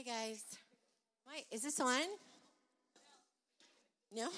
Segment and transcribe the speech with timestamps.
[0.00, 0.42] Hi, guys.
[1.30, 2.00] Wait, is this on?
[4.16, 4.28] No?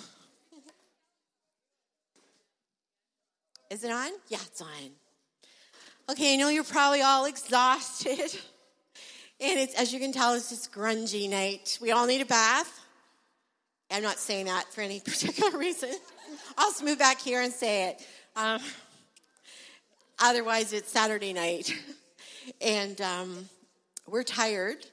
[3.71, 4.11] Is it on?
[4.29, 4.91] Yeah, it's on.
[6.11, 8.19] Okay, I know you're probably all exhausted.
[9.41, 11.79] And it's, as you can tell, it's this grungy night.
[11.81, 12.81] We all need a bath.
[13.91, 15.91] I'm not saying that for any particular reason.
[16.57, 18.07] I'll just move back here and say it.
[18.37, 18.61] Um,
[20.21, 21.75] otherwise, it's Saturday night.
[22.61, 23.49] And um,
[24.07, 24.87] we're tired.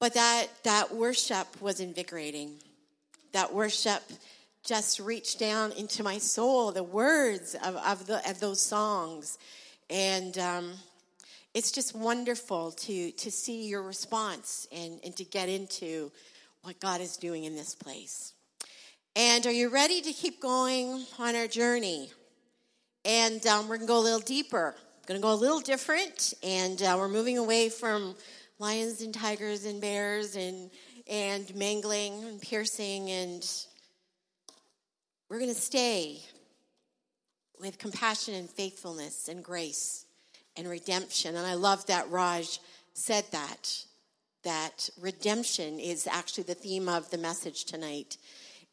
[0.00, 2.56] But that, that worship was invigorating.
[3.32, 4.02] That worship
[4.64, 9.38] just reached down into my soul, the words of, of, the, of those songs.
[9.90, 10.72] And um,
[11.52, 16.10] it's just wonderful to, to see your response and, and to get into
[16.62, 18.32] what God is doing in this place.
[19.16, 22.10] And are you ready to keep going on our journey?
[23.04, 24.74] And um, we're going to go a little deeper.
[25.06, 28.16] Going to go a little different, and uh, we're moving away from
[28.64, 30.70] lions and tigers and bears and
[31.06, 33.46] and mangling and piercing, and
[35.28, 36.18] we're going to stay
[37.60, 40.06] with compassion and faithfulness and grace
[40.56, 41.36] and redemption.
[41.36, 42.58] And I love that Raj
[42.94, 43.84] said that
[44.44, 48.16] that redemption is actually the theme of the message tonight.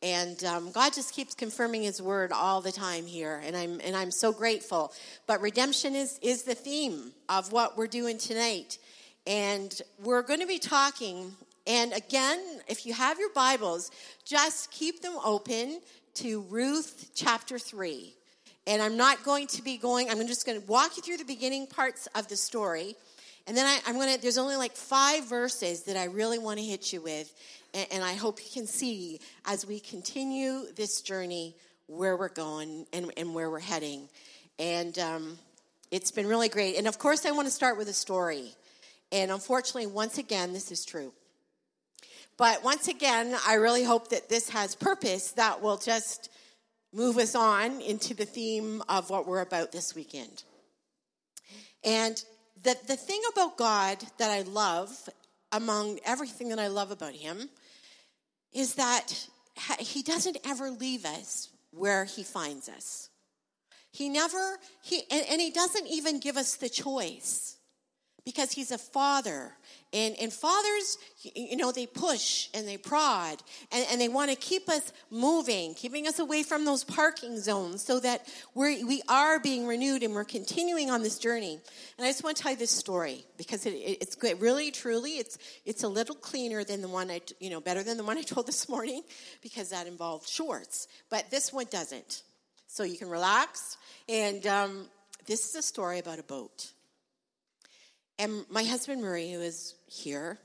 [0.01, 3.93] And um, God just keeps confirming His word all the time here, and I'm and
[3.93, 4.93] I'm so grateful.
[5.27, 8.77] But redemption is is the theme of what we're doing tonight,
[9.27, 11.33] and we're going to be talking.
[11.67, 13.91] And again, if you have your Bibles,
[14.25, 15.81] just keep them open
[16.15, 18.15] to Ruth chapter three.
[18.67, 20.09] And I'm not going to be going.
[20.09, 22.95] I'm just going to walk you through the beginning parts of the story,
[23.47, 24.21] and then I, I'm going to.
[24.21, 27.33] There's only like five verses that I really want to hit you with
[27.73, 31.55] and, and I hope you can see as we continue this journey
[31.87, 34.07] where we're going and, and where we're heading.
[34.59, 35.39] And um,
[35.89, 36.77] it's been really great.
[36.77, 38.53] And of course, I want to start with a story.
[39.11, 41.13] And unfortunately, once again, this is true.
[42.37, 46.29] But once again, I really hope that this has purpose that will just
[46.93, 50.43] move us on into the theme of what we're about this weekend.
[51.83, 52.23] And
[52.63, 55.09] the, the thing about God that I love,
[55.51, 57.49] among everything that I love about Him,
[58.53, 59.27] is that
[59.79, 63.09] he doesn't ever leave us where he finds us.
[63.91, 67.57] He never, he, and, and, he doesn't even give us the choice
[68.25, 69.51] because he's a father.
[69.93, 70.97] And, and fathers,
[71.35, 73.41] you know, they push and they prod
[73.73, 77.83] and, and they want to keep us moving, keeping us away from those parking zones
[77.83, 81.59] so that we're, we are being renewed and we're continuing on this journey.
[81.97, 84.39] And I just want to tell you this story because it, it, it's good.
[84.39, 87.97] Really, truly, it's, it's a little cleaner than the one I, you know, better than
[87.97, 89.01] the one I told this morning
[89.41, 90.87] because that involved shorts.
[91.09, 92.23] But this one doesn't.
[92.67, 93.75] So you can relax.
[94.07, 94.87] And um,
[95.25, 96.71] this is a story about a boat.
[98.21, 100.37] And my husband Murray, who is here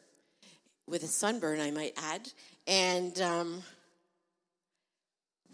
[0.87, 2.27] with a sunburn, I might add,
[2.67, 3.63] and um,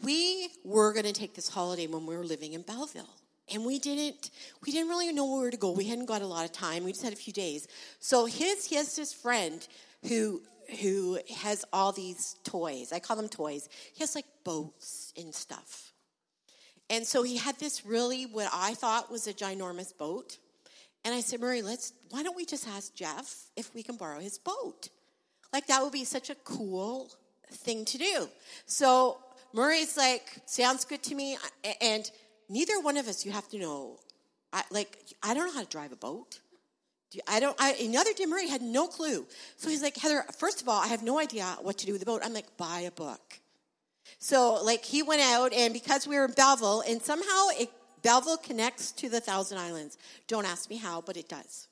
[0.04, 3.10] we were going to take this holiday when we were living in Belleville.
[3.52, 4.30] And we didn't
[4.64, 5.72] we didn't really know where to go.
[5.72, 6.84] We hadn't got a lot of time.
[6.84, 7.66] We just had a few days.
[7.98, 9.66] So his he has this friend
[10.08, 10.42] who
[10.80, 12.92] who has all these toys.
[12.92, 13.68] I call them toys.
[13.94, 15.92] He has like boats and stuff.
[16.88, 20.38] And so he had this really what I thought was a ginormous boat.
[21.04, 24.20] And I said, Murray, let's, why don't we just ask Jeff if we can borrow
[24.20, 24.88] his boat?
[25.52, 27.10] Like, that would be such a cool
[27.50, 28.28] thing to do.
[28.66, 29.18] So
[29.52, 31.36] Murray's like, sounds good to me.
[31.80, 32.08] And
[32.48, 33.98] neither one of us, you have to know,
[34.52, 36.38] I, like, I don't know how to drive a boat.
[37.28, 39.26] I don't, I, another day, Murray had no clue.
[39.56, 42.00] So he's like, Heather, first of all, I have no idea what to do with
[42.00, 42.22] the boat.
[42.24, 43.40] I'm like, buy a book.
[44.18, 47.70] So, like, he went out, and because we were in Belleville, and somehow it
[48.02, 49.96] Belleville connects to the Thousand Islands.
[50.28, 51.68] Don't ask me how, but it does.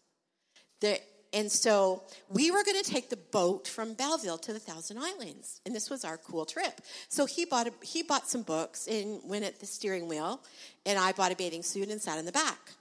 [1.33, 5.61] And so we were going to take the boat from Belleville to the Thousand Islands,
[5.65, 6.81] and this was our cool trip.
[7.09, 10.41] So he bought a, he bought some books and went at the steering wheel,
[10.85, 12.73] and I bought a bathing suit and sat in the back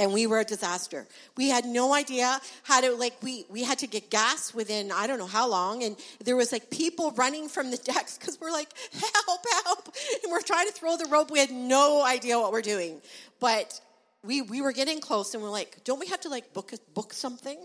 [0.00, 1.06] and we were a disaster.
[1.36, 5.06] We had no idea how to like we we had to get gas within I
[5.06, 8.50] don't know how long, and there was like people running from the decks because we're
[8.50, 11.30] like help help, and we're trying to throw the rope.
[11.30, 13.00] We had no idea what we're doing,
[13.38, 13.78] but
[14.24, 17.12] we we were getting close, and we're like, don't we have to like book book
[17.12, 17.58] something?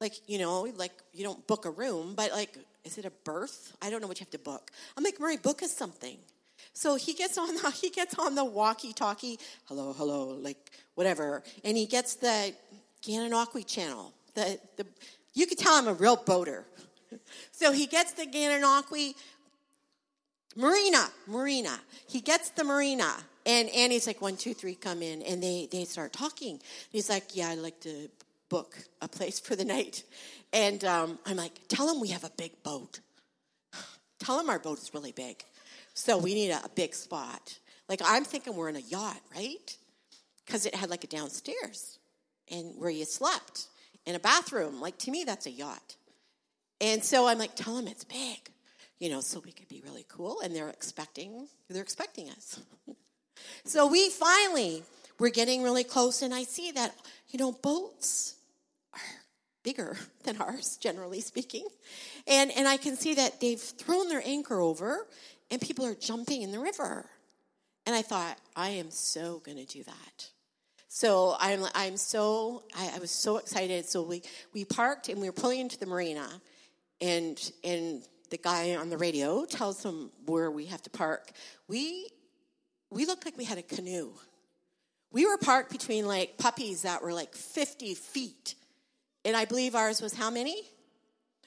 [0.00, 3.74] Like you know, like you don't book a room, but like is it a berth?
[3.80, 4.70] I don't know what you have to book.
[4.98, 6.18] I'm like Murray, book us something.
[6.74, 11.76] So he gets on the, he gets on the walkie-talkie, hello, hello, like whatever, and
[11.76, 12.52] he gets the
[13.02, 14.12] Gananoque channel.
[14.34, 14.86] The, the,
[15.32, 16.64] you could tell I'm a real boater.
[17.52, 19.14] so he gets the Gananoque
[20.56, 21.78] marina, marina.
[22.08, 23.14] He gets the marina,
[23.46, 26.52] and Annie's like, one, two, three, come in, and they they start talking.
[26.52, 28.08] And he's like, yeah, I'd like to
[28.48, 30.04] book a place for the night.
[30.52, 33.00] And um, I'm like, tell him we have a big boat.
[34.20, 35.42] Tell him our boat is really big.
[35.94, 37.58] So we need a, a big spot.
[37.88, 39.76] Like, I'm thinking we're in a yacht, right?
[40.44, 41.98] Because it had like a downstairs
[42.50, 43.68] and where you slept
[44.06, 44.80] in a bathroom.
[44.80, 45.96] Like, to me, that's a yacht.
[46.80, 48.50] And so I'm like, tell them it's big,
[48.98, 50.40] you know, so we could be really cool.
[50.42, 52.60] And they're expecting, they're expecting us.
[53.64, 54.82] so we finally,
[55.18, 56.94] we're getting really close, and I see that,
[57.28, 58.34] you know, boats
[58.92, 59.00] are
[59.62, 61.66] bigger than ours, generally speaking.
[62.26, 65.06] And, and I can see that they've thrown their anchor over,
[65.54, 67.06] and people are jumping in the river.
[67.86, 70.28] And I thought, I am so going to do that.
[70.88, 73.86] So I'm, I'm so, I, I was so excited.
[73.86, 74.22] So we,
[74.52, 76.28] we parked and we were pulling into the marina
[77.00, 81.30] and, and the guy on the radio tells them where we have to park.
[81.68, 82.08] We,
[82.90, 84.12] we looked like we had a canoe.
[85.12, 88.56] We were parked between like puppies that were like 50 feet.
[89.24, 90.64] And I believe ours was how many?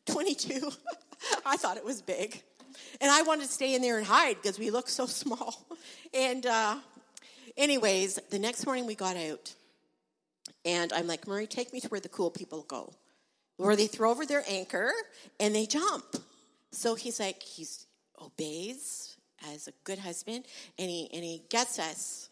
[0.06, 0.72] 22.
[1.46, 2.42] I thought it was big.
[3.02, 5.68] And I wanted to stay in there and hide because we looked so small.
[6.14, 6.78] And uh,
[7.58, 9.56] Anyways, the next morning we got out,
[10.64, 12.94] and I'm like, Murray, take me to where the cool people go,
[13.58, 14.92] where they throw over their anchor
[15.40, 16.06] and they jump.
[16.72, 17.66] So he's like, he
[18.22, 19.18] obeys
[19.52, 20.46] as a good husband,
[20.78, 22.30] and he and he gets us.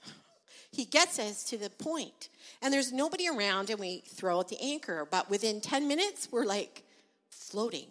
[0.71, 2.29] He gets us to the point,
[2.61, 5.07] and there's nobody around, and we throw out the anchor.
[5.09, 6.83] But within ten minutes, we're like
[7.31, 7.87] floating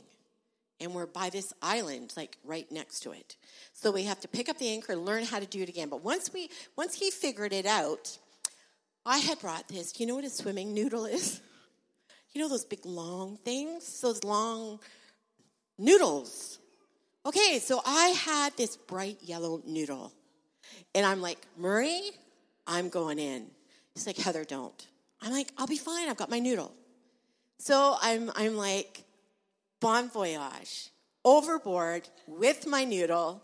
[0.80, 3.36] and we're by this island like right next to it.
[3.72, 5.88] So we have to pick up the anchor and learn how to do it again.
[5.88, 8.18] But once we once he figured it out
[9.06, 11.40] i had brought this you know what a swimming noodle is?
[12.32, 14.00] You know those big long things?
[14.00, 14.80] Those long
[15.78, 16.58] noodles.
[17.26, 20.12] Okay so i had this bright yellow noodle.
[20.94, 22.02] And i'm like murray
[22.66, 23.46] i'm going in.
[23.94, 24.86] He's like heather don't.
[25.22, 26.08] I'm like i'll be fine.
[26.08, 26.72] I've got my noodle.
[27.58, 29.04] So i'm i'm like
[29.84, 30.88] bon voyage,
[31.26, 33.42] overboard with my noodle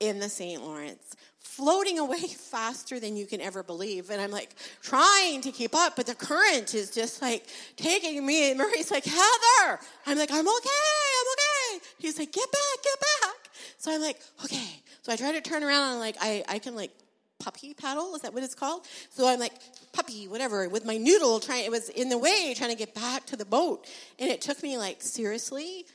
[0.00, 0.62] in the St.
[0.62, 2.20] Lawrence, floating away
[2.50, 4.10] faster than you can ever believe.
[4.10, 7.46] And I'm like trying to keep up, but the current is just like
[7.76, 8.50] taking me.
[8.50, 9.80] And Murray's like, Heather.
[10.06, 10.68] I'm like, I'm okay,
[11.20, 11.86] I'm okay.
[11.98, 13.50] He's like, get back, get back.
[13.78, 14.82] So I'm like, okay.
[15.00, 16.90] So I try to turn around and like, I, I can like
[17.38, 18.14] puppy paddle.
[18.14, 18.86] Is that what it's called?
[19.10, 19.52] So I'm like,
[19.92, 23.26] puppy, whatever, with my noodle trying, it was in the way trying to get back
[23.26, 23.86] to the boat.
[24.18, 25.86] And it took me like, seriously,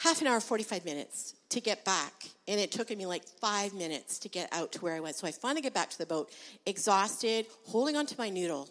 [0.00, 2.12] half an hour, 45 minutes to get back.
[2.46, 5.16] And it took me like five minutes to get out to where I was.
[5.16, 6.30] So I finally get back to the boat,
[6.66, 8.68] exhausted, holding onto my noodle.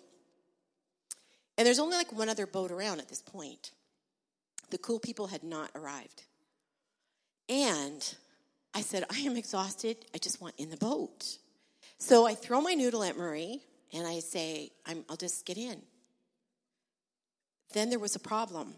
[1.57, 3.71] And there's only like one other boat around at this point.
[4.69, 6.23] The cool people had not arrived.
[7.49, 8.15] And
[8.73, 9.97] I said, I am exhausted.
[10.13, 11.37] I just want in the boat.
[11.99, 13.61] So I throw my noodle at Murray
[13.93, 15.81] and I say, i will just get in.
[17.73, 18.75] Then there was a problem.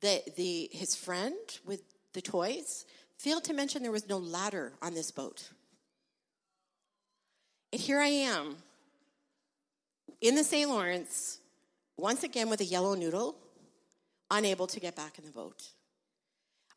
[0.00, 1.82] The, the, his friend with
[2.12, 2.84] the toys
[3.18, 5.48] failed to mention there was no ladder on this boat.
[7.72, 8.56] And here I am
[10.20, 10.68] in the St.
[10.68, 11.38] Lawrence,
[11.96, 13.36] once again with a yellow noodle,
[14.30, 15.62] unable to get back in the boat.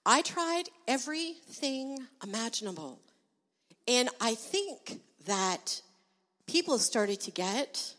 [0.05, 2.99] I tried everything imaginable.
[3.87, 5.81] And I think that
[6.47, 7.93] people started to get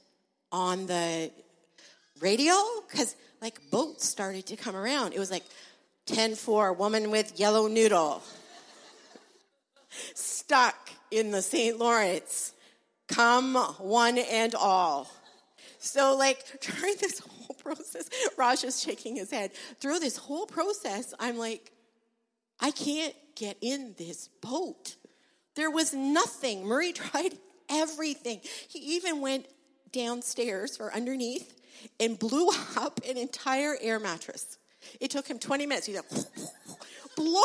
[0.52, 1.31] on the
[2.20, 2.55] radio
[2.88, 5.12] because like boats started to come around.
[5.12, 5.45] It was like
[6.06, 8.23] 10 4, woman with yellow noodle,
[10.14, 10.76] stuck
[11.11, 11.78] in the St.
[11.78, 12.52] Lawrence.
[13.09, 15.09] Come one and all.
[15.78, 19.52] So, like, during this whole process, Raj is shaking his head.
[19.80, 21.71] Through this whole process, I'm like,
[22.61, 24.97] I can't get in this boat.
[25.57, 26.65] There was nothing.
[26.65, 27.37] Murray tried
[27.69, 28.41] everything.
[28.69, 29.47] He even went
[29.93, 31.53] downstairs or underneath
[31.99, 34.59] and blew up an entire air mattress.
[35.01, 35.87] It took him 20 minutes.
[35.87, 36.05] He like,
[37.17, 37.43] blow.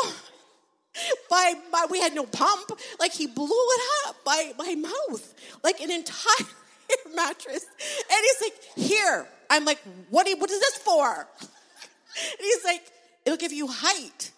[1.30, 2.70] By, by, we had no pump.
[3.00, 6.46] Like he blew it up by my mouth, like an entire
[6.90, 7.64] air mattress.
[7.64, 9.26] And he's like, here.
[9.48, 11.10] I'm like, what, what is this for?
[11.10, 12.82] And he's like,
[13.24, 14.32] it'll give you height.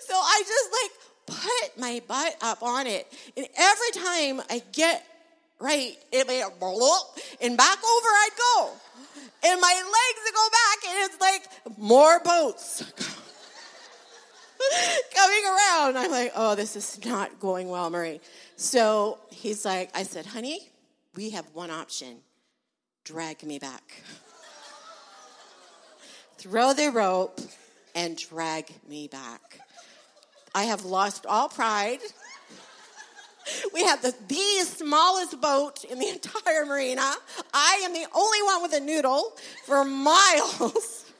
[0.00, 0.90] So I just like
[1.26, 3.06] put my butt up on it.
[3.36, 5.04] And every time I get
[5.58, 6.50] right, it made a
[7.44, 8.70] and back over I'd go.
[9.44, 11.46] And my legs go back, and it's like
[11.78, 12.82] more boats
[15.14, 15.96] coming around.
[15.96, 18.22] I'm like, oh, this is not going well, Murray.
[18.56, 20.68] So he's like, I said, honey,
[21.14, 22.22] we have one option
[23.04, 24.02] drag me back.
[26.38, 27.40] Throw the rope
[27.96, 29.58] and drag me back.
[30.54, 31.98] I have lost all pride
[33.72, 37.12] We have the, the smallest boat in the entire marina.
[37.52, 39.32] I am the only one with a noodle
[39.64, 41.04] for miles.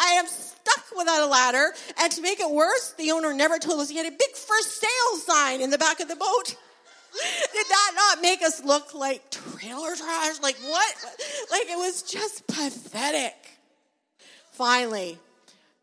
[0.00, 1.72] I am stuck without a ladder.
[2.00, 4.56] And to make it worse, the owner never told us he had a big for
[4.62, 6.56] sale sign in the back of the boat.
[7.52, 10.40] Did that not make us look like trailer trash?
[10.40, 10.94] Like what?
[11.50, 13.57] Like it was just pathetic.
[14.58, 15.16] Finally,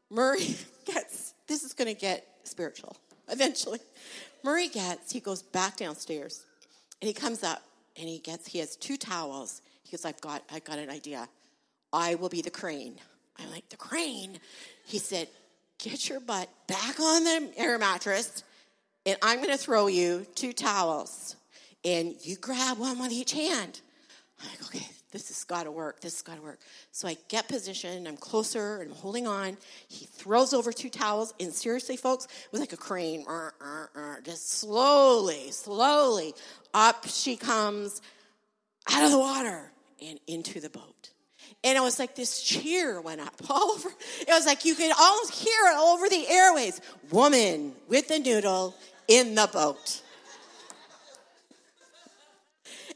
[0.10, 0.54] Murray
[0.86, 2.98] gets, this is going to get spiritual
[3.30, 3.80] eventually.
[4.44, 6.46] Murray gets, he goes back downstairs
[7.02, 7.64] and he comes up
[7.98, 9.62] and he gets, he has two towels.
[9.84, 11.30] He goes, I've got, I've got an idea.
[11.94, 12.96] I will be the crane.
[13.40, 14.40] I'm like, the crane?
[14.86, 15.30] He said,
[15.78, 18.44] get your butt back on the air mattress
[19.06, 21.38] and I'm going to throw you two towels
[21.86, 23.80] and you grab one with each hand.
[24.42, 26.02] I'm like, okay, this has got to work.
[26.02, 26.60] This has got to work.
[26.92, 28.06] So I get positioned.
[28.06, 29.56] I'm closer and I'm holding on.
[29.88, 31.34] He throws over two towels.
[31.40, 33.24] And seriously, folks, it was like a crane.
[33.26, 36.34] Uh, uh, uh, just slowly, slowly
[36.74, 38.02] up she comes
[38.92, 39.72] out of the water
[40.06, 41.12] and into the boat.
[41.64, 43.88] And it was like this cheer went up all over.
[44.20, 46.82] It was like you could almost hear it all over the airways.
[47.10, 48.76] Woman with the noodle
[49.08, 50.02] in the boat.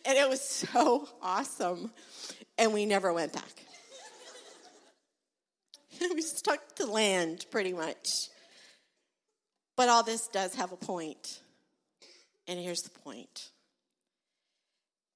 [0.06, 1.92] And it was so awesome.
[2.60, 3.64] And we never went back.
[6.14, 8.06] we stuck to land pretty much.
[9.76, 11.40] But all this does have a point.
[12.48, 13.50] And here's the point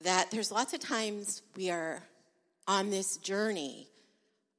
[0.01, 2.03] that there's lots of times we are
[2.67, 3.87] on this journey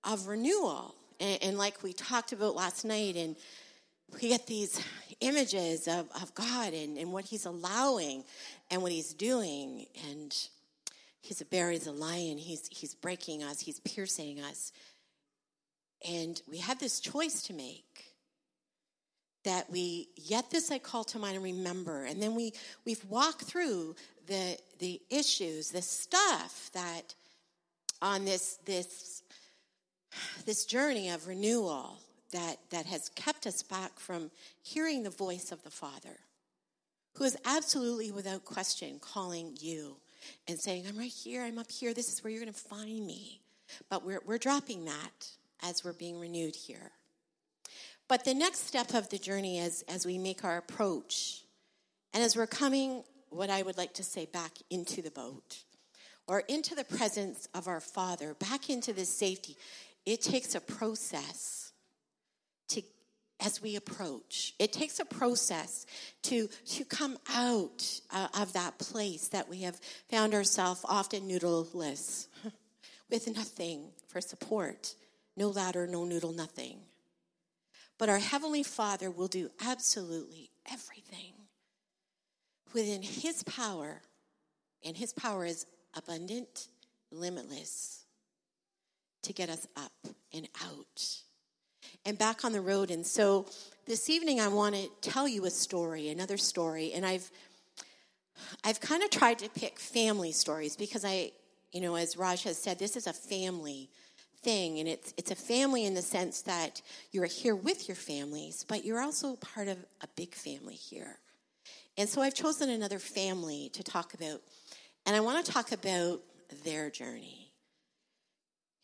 [0.03, 0.95] of renewal.
[1.21, 3.37] And, and, like we talked about last night, and
[4.13, 4.81] we get these
[5.21, 8.25] images of, of God and, and what He's allowing
[8.71, 9.87] and what He's doing.
[10.11, 10.35] And
[11.25, 14.73] He's a bear, He's a lion, He's, he's breaking us, He's piercing us.
[16.07, 18.05] And we have this choice to make
[19.45, 22.05] that we yet this I call to mind and remember.
[22.05, 22.53] And then we,
[22.85, 27.15] we've walked through the, the issues, the stuff that
[28.03, 29.23] on this, this,
[30.45, 32.01] this journey of renewal
[32.33, 34.31] that, that has kept us back from
[34.63, 36.19] hearing the voice of the Father,
[37.15, 39.97] who is absolutely without question calling you
[40.49, 43.07] and saying, I'm right here, I'm up here, this is where you're going to find
[43.07, 43.41] me.
[43.89, 45.29] But we're, we're dropping that
[45.63, 46.93] as we're being renewed here.
[48.09, 51.43] But the next step of the journey is as we make our approach,
[52.13, 55.59] and as we're coming, what I would like to say, back into the boat
[56.27, 59.57] or into the presence of our Father, back into this safety,
[60.07, 61.64] it takes a process
[63.41, 64.55] as we approach.
[64.59, 65.87] It takes a process
[66.23, 72.29] to, to come out uh, of that place that we have found ourselves often noodleless,
[73.11, 74.95] with nothing for support,
[75.37, 76.79] no ladder, no noodle, nothing.
[77.99, 81.33] But our Heavenly Father will do absolutely everything
[82.73, 84.03] within His power,
[84.85, 86.69] and His power is abundant,
[87.11, 88.05] limitless,
[89.23, 89.93] to get us up
[90.33, 91.24] and out
[92.05, 92.91] and back on the road.
[92.91, 93.47] And so
[93.87, 96.93] this evening, I want to tell you a story, another story.
[96.95, 97.31] And I've
[98.65, 101.33] I've kind of tried to pick family stories because I,
[101.73, 103.91] you know, as Raj has said, this is a family
[104.43, 108.65] thing, and it's it's a family in the sense that you're here with your families,
[108.69, 111.19] but you're also part of a big family here.
[111.97, 114.41] And so I've chosen another family to talk about,
[115.07, 116.21] and I want to talk about
[116.65, 117.44] their journey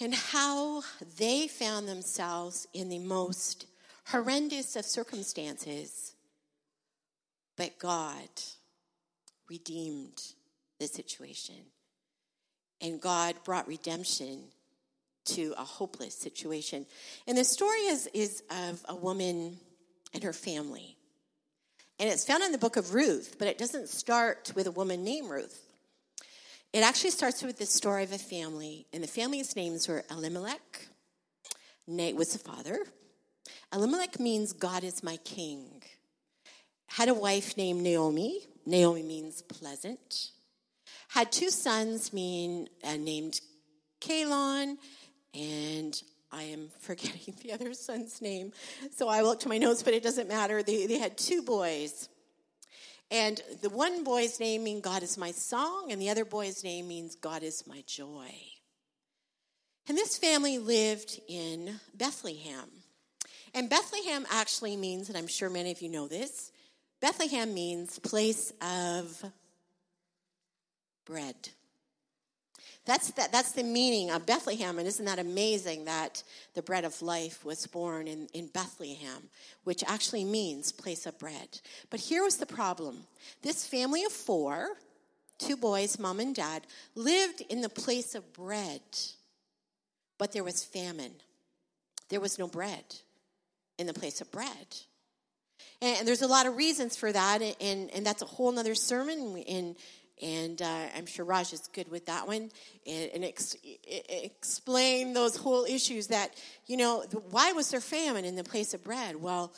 [0.01, 0.83] and how
[1.19, 3.67] they found themselves in the most
[4.07, 6.15] horrendous of circumstances,
[7.57, 8.29] but God
[9.49, 10.23] redeemed
[10.79, 11.57] the situation.
[12.81, 14.45] And God brought redemption
[15.27, 16.87] to a hopeless situation.
[17.27, 19.59] And the story is, is of a woman
[20.15, 20.97] and her family.
[21.99, 25.05] And it's found in the book of Ruth, but it doesn't start with a woman
[25.05, 25.70] named Ruth.
[26.73, 30.87] It actually starts with the story of a family, and the family's names were Elimelech.
[31.89, 32.79] Nate was the father.
[33.75, 35.83] Elimelech means God is my king.
[36.87, 38.43] Had a wife named Naomi.
[38.67, 40.31] Naomi means pleasant.
[41.09, 43.41] Had two sons mean, uh, named
[44.01, 44.79] Kalon,
[45.35, 46.01] and
[46.31, 48.53] I am forgetting the other son's name.
[48.95, 50.63] So I looked to my notes, but it doesn't matter.
[50.63, 52.09] They, they had two boys.
[53.11, 56.87] And the one boy's name means God is my song, and the other boy's name
[56.87, 58.33] means God is my joy.
[59.89, 62.71] And this family lived in Bethlehem.
[63.53, 66.53] And Bethlehem actually means, and I'm sure many of you know this,
[67.01, 69.25] Bethlehem means place of
[71.05, 71.49] bread.
[72.91, 74.81] That's, that, that's the meaning of Bethlehem.
[74.81, 79.29] And isn't that amazing that the bread of life was born in, in Bethlehem,
[79.63, 81.61] which actually means place of bread.
[81.89, 83.05] But here was the problem
[83.43, 84.71] this family of four,
[85.39, 86.63] two boys, mom and dad,
[86.97, 88.81] lived in the place of bread,
[90.19, 91.15] but there was famine.
[92.09, 92.83] There was no bread
[93.79, 94.67] in the place of bread.
[95.81, 99.45] And, there's a lot of reasons for that, and, and that's a whole other sermon.
[99.49, 99.77] And,
[100.23, 102.51] and uh, I'm sure Raj is good with that one,
[102.87, 103.57] and, and ex-
[104.09, 106.35] explain those whole issues that,
[106.67, 109.17] you know, why was there famine in the place of bread?
[109.17, 109.53] Well,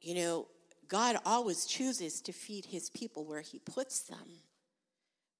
[0.00, 0.46] you know,
[0.88, 4.40] God always chooses to feed his people where he puts them.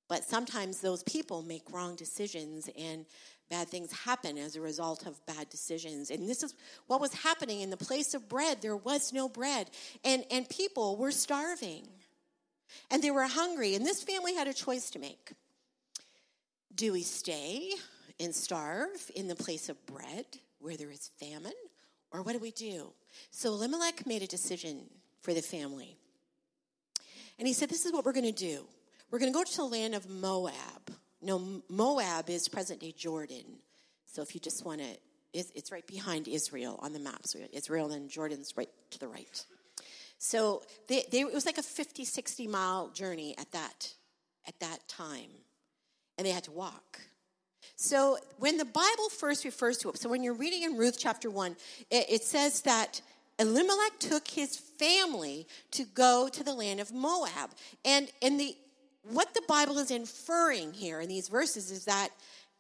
[0.09, 3.07] But sometimes those people make wrong decisions and
[3.51, 6.11] bad things happen as a result of bad decisions.
[6.11, 6.55] And this is
[6.87, 8.63] what was happening in the place of bread.
[8.63, 9.71] There was no bread,
[10.05, 11.87] and, and people were starving
[12.91, 13.75] and they were hungry.
[13.75, 15.33] And this family had a choice to make
[16.75, 17.71] do we stay
[18.21, 20.27] and starve in the place of bread
[20.59, 21.55] where there is famine,
[22.11, 22.93] or what do we do?
[23.31, 24.83] So Elimelech made a decision
[25.23, 25.97] for the family.
[27.39, 28.67] And he said, This is what we're going to do.
[29.11, 30.91] We're going to go to the land of Moab.
[31.23, 33.45] No, Moab is present day Jordan.
[34.05, 34.87] So if you just want to,
[35.33, 37.21] it's right behind Israel on the map.
[37.25, 39.45] So Israel and Jordan's right to the right.
[40.19, 43.93] So they, they, it was like a 50, 60 mile journey at that,
[44.47, 45.31] at that time.
[46.19, 47.01] And they had to walk.
[47.77, 51.29] So when the Bible first refers to it, so when you're reading in Ruth chapter
[51.29, 51.57] 1,
[51.91, 53.03] it, it says that
[53.39, 57.51] Elimelech took his family to go to the land of Moab.
[57.85, 58.57] And, and the,
[59.11, 62.09] what the Bible is inferring here in these verses is that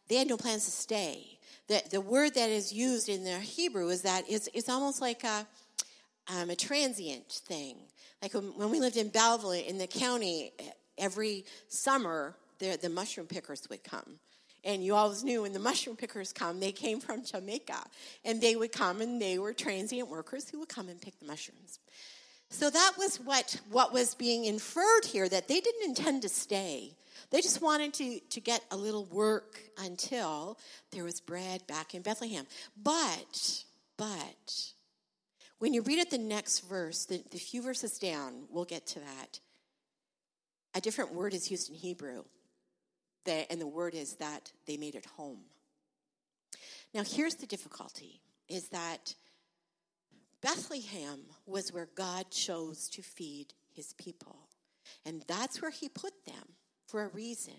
[0.08, 1.38] they had no plans to stay.
[1.68, 5.24] The, the word that is used in the Hebrew is that it's, it's almost like
[5.24, 5.46] a,
[6.28, 7.76] um, a transient thing.
[8.22, 10.52] Like when we lived in Belleville in the county,
[10.98, 14.18] every summer the, the mushroom pickers would come.
[14.64, 17.78] And you always knew when the mushroom pickers come, they came from Jamaica.
[18.24, 21.26] And they would come and they were transient workers who would come and pick the
[21.26, 21.78] mushrooms.
[22.50, 26.96] So that was what, what was being inferred here that they didn't intend to stay.
[27.30, 30.58] They just wanted to, to get a little work until
[30.90, 32.46] there was bread back in Bethlehem.
[32.80, 33.64] But,
[33.96, 34.72] but,
[35.58, 39.00] when you read at the next verse, the, the few verses down, we'll get to
[39.00, 39.40] that.
[40.74, 42.24] A different word is used in Hebrew,
[43.26, 45.40] and the word is that they made it home.
[46.94, 49.14] Now, here's the difficulty: is that
[50.42, 54.36] Bethlehem was where God chose to feed His people,
[55.04, 56.54] and that's where He put them
[56.86, 57.54] for a reason.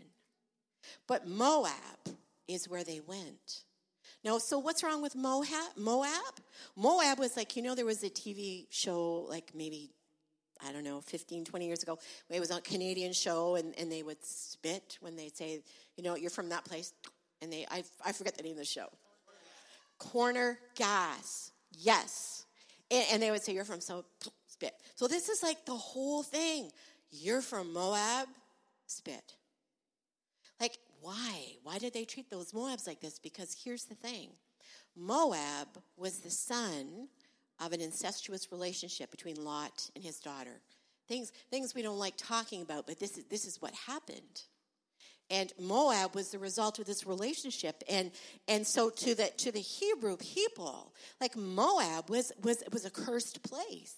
[1.07, 1.71] But Moab
[2.47, 3.63] is where they went.
[4.39, 5.71] So what's wrong with Moab?
[5.77, 6.11] Moab?
[6.75, 9.91] Moab was like, you know, there was a TV show like maybe,
[10.67, 11.97] I don't know, 15, 20 years ago.
[12.29, 15.61] It was a Canadian show and, and they would spit when they'd say,
[15.95, 16.93] you know, you're from that place.
[17.41, 18.87] And they, I, I forget the name of the show.
[19.97, 21.51] Corner gas.
[21.79, 22.45] Yes.
[22.91, 24.03] And, and they would say, you're from so
[24.47, 24.73] spit.
[24.95, 26.69] So this is like the whole thing.
[27.11, 28.27] You're from Moab,
[28.87, 29.36] spit.
[31.01, 31.55] Why?
[31.63, 33.19] Why did they treat those Moabs like this?
[33.19, 34.29] Because here's the thing
[34.95, 37.07] Moab was the son
[37.59, 40.61] of an incestuous relationship between Lot and his daughter.
[41.07, 44.43] Things, things we don't like talking about, but this is, this is what happened.
[45.29, 47.83] And Moab was the result of this relationship.
[47.89, 48.11] And,
[48.47, 53.43] and so to the, to the Hebrew people, like Moab was, was, was a cursed
[53.43, 53.95] place.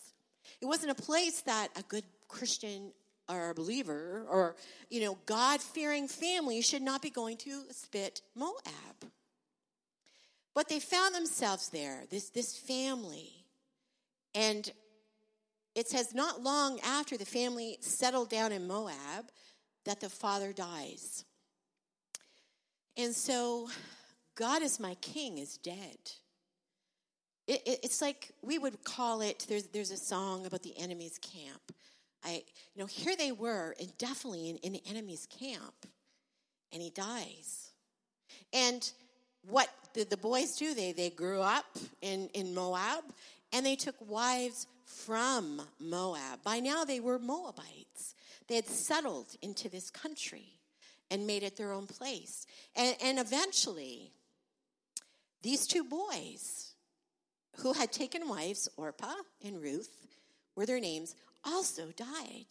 [0.61, 2.91] It wasn't a place that a good Christian
[3.29, 4.55] or a believer or,
[4.89, 9.11] you know, God fearing family should not be going to spit Moab.
[10.55, 13.29] But they found themselves there, this, this family.
[14.33, 14.69] And
[15.75, 19.31] it says, not long after the family settled down in Moab,
[19.85, 21.23] that the father dies.
[22.97, 23.69] And so,
[24.35, 25.97] God is my king is dead.
[27.47, 31.17] It, it, it's like we would call it, there's, there's a song about the enemy's
[31.19, 31.71] camp.
[32.23, 35.85] I, you know, here they were, and definitely in, in the enemy's camp,
[36.71, 37.71] and he dies.
[38.53, 38.89] And
[39.47, 40.73] what did the boys do?
[40.73, 43.03] They they grew up in, in Moab,
[43.53, 46.43] and they took wives from Moab.
[46.43, 48.15] By now, they were Moabites.
[48.47, 50.59] They had settled into this country
[51.11, 52.45] and made it their own place.
[52.75, 54.11] And, and eventually,
[55.41, 56.73] these two boys
[57.57, 60.07] who had taken wives, Orpah and Ruth,
[60.55, 62.47] were their names, also died.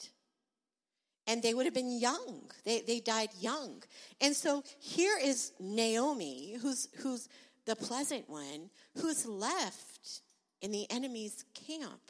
[1.27, 2.51] And they would have been young.
[2.65, 3.83] They, they died young.
[4.21, 7.29] And so here is Naomi, who's, who's
[7.67, 10.23] the pleasant one, who's left
[10.63, 12.01] in the enemy's camp.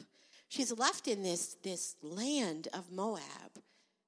[0.47, 3.59] She's left in this, this land of Moab,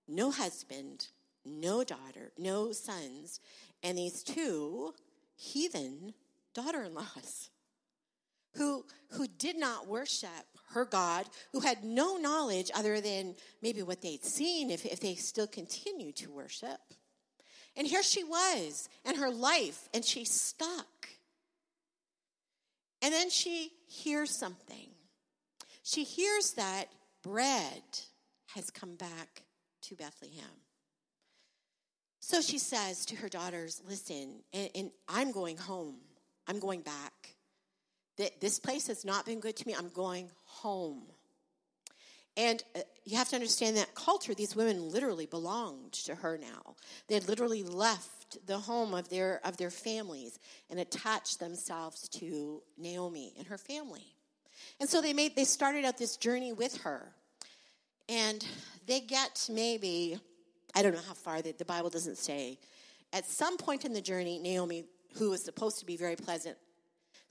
[0.08, 1.08] no husband,
[1.46, 3.40] no daughter, no sons,
[3.84, 4.94] and these two
[5.36, 6.14] heathen
[6.54, 7.50] daughter in laws
[8.56, 10.30] who, who did not worship
[10.74, 15.16] her God, who had no knowledge other than maybe what they'd seen if, if they
[15.16, 16.80] still continued to worship.
[17.76, 21.10] And here she was and her life, and she's stuck.
[23.02, 24.90] And then she hears something.
[25.84, 26.86] She hears that
[27.24, 27.82] bread
[28.56, 29.44] has come back
[29.84, 30.46] to Bethlehem.
[32.20, 35.96] So she says to her daughters, Listen, and, and I'm going home.
[36.48, 37.36] I'm going back.
[38.18, 39.74] This place has not been good to me.
[39.74, 41.04] I'm going home.
[42.38, 46.76] And uh, you have to understand that culture, these women literally belonged to her now.
[47.08, 52.62] They had literally left the home of their, of their families and attached themselves to
[52.78, 54.16] Naomi and her family.
[54.80, 57.12] And so they made they started out this journey with her.
[58.08, 58.46] And
[58.88, 60.20] they get maybe,
[60.76, 62.60] I don't know how far, the, the Bible doesn't say.
[63.14, 64.86] At some point in the journey, Naomi,
[65.18, 66.58] who was supposed to be very pleasant,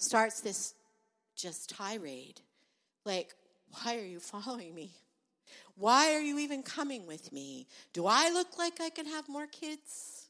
[0.00, 0.74] starts this
[1.36, 2.40] just tirade.
[3.04, 3.34] Like,
[3.70, 4.90] why are you following me?
[5.76, 7.66] Why are you even coming with me?
[7.92, 10.26] Do I look like I can have more kids?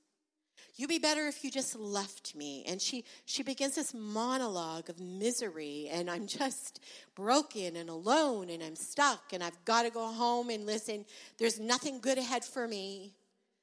[0.77, 2.65] You'd be better if you just left me.
[2.67, 6.81] And she, she begins this monologue of misery, and I'm just
[7.15, 11.05] broken and alone, and I'm stuck, and I've got to go home and listen.
[11.39, 13.15] There's nothing good ahead for me,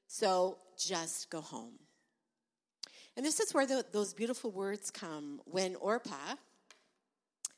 [0.08, 1.74] so just go home.
[3.18, 6.36] And this is where the, those beautiful words come when Orpah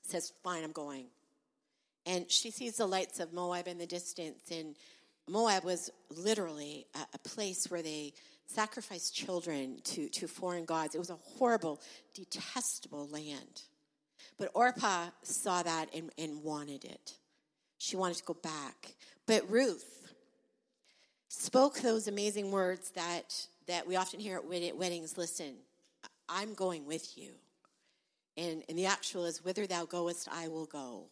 [0.02, 1.08] says, Fine, I'm going.
[2.06, 4.40] And she sees the lights of Moab in the distance.
[4.50, 4.76] And
[5.28, 8.14] Moab was literally a, a place where they
[8.48, 10.96] sacrificed children to, to foreign gods.
[10.96, 11.82] It was a horrible,
[12.16, 13.64] detestable land.
[14.38, 17.16] But Orpah saw that and, and wanted it.
[17.78, 18.96] She wanted to go back.
[19.28, 20.14] But Ruth
[21.28, 25.54] spoke those amazing words that, that we often hear at weddings listen,
[26.28, 27.32] I'm going with you.
[28.36, 31.04] And, and the actual is, whither thou goest, I will go.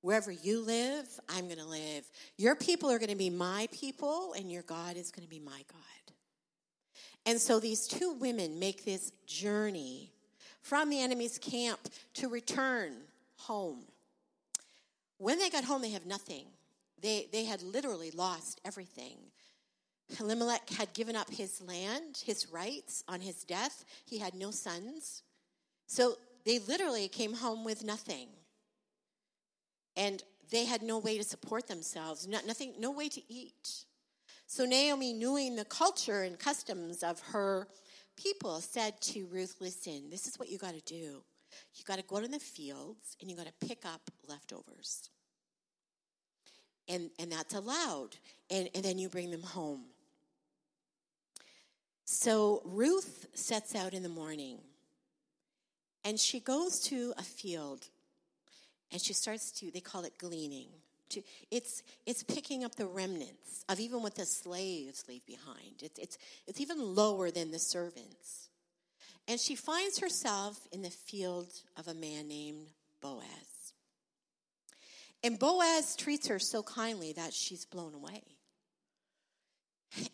[0.00, 2.04] Wherever you live, I'm going to live.
[2.36, 5.40] Your people are going to be my people, and your God is going to be
[5.40, 6.14] my God.
[7.26, 10.12] And so these two women make this journey
[10.62, 11.78] from the enemy's camp
[12.14, 12.94] to return
[13.36, 13.82] home.
[15.18, 16.46] When they got home, they have nothing.
[17.00, 19.18] They, they had literally lost everything.
[20.20, 23.84] Elimelech had given up his land, his rights on his death.
[24.04, 25.22] He had no sons.
[25.86, 28.28] So they literally came home with nothing.
[29.96, 33.84] And they had no way to support themselves, no, nothing, no way to eat.
[34.46, 37.68] So Naomi, knowing the culture and customs of her
[38.16, 41.22] people, said to Ruth, Listen, this is what you got to do.
[41.74, 45.10] You got to go to the fields and you got to pick up leftovers.
[46.88, 48.16] And, and that's allowed.
[48.50, 49.84] And, and then you bring them home.
[52.10, 54.60] So Ruth sets out in the morning
[56.06, 57.86] and she goes to a field
[58.90, 60.68] and she starts to, they call it gleaning.
[61.10, 65.82] To, it's, it's picking up the remnants of even what the slaves leave behind.
[65.82, 68.48] It's, it's, it's even lower than the servants.
[69.28, 72.68] And she finds herself in the field of a man named
[73.02, 73.74] Boaz.
[75.22, 78.37] And Boaz treats her so kindly that she's blown away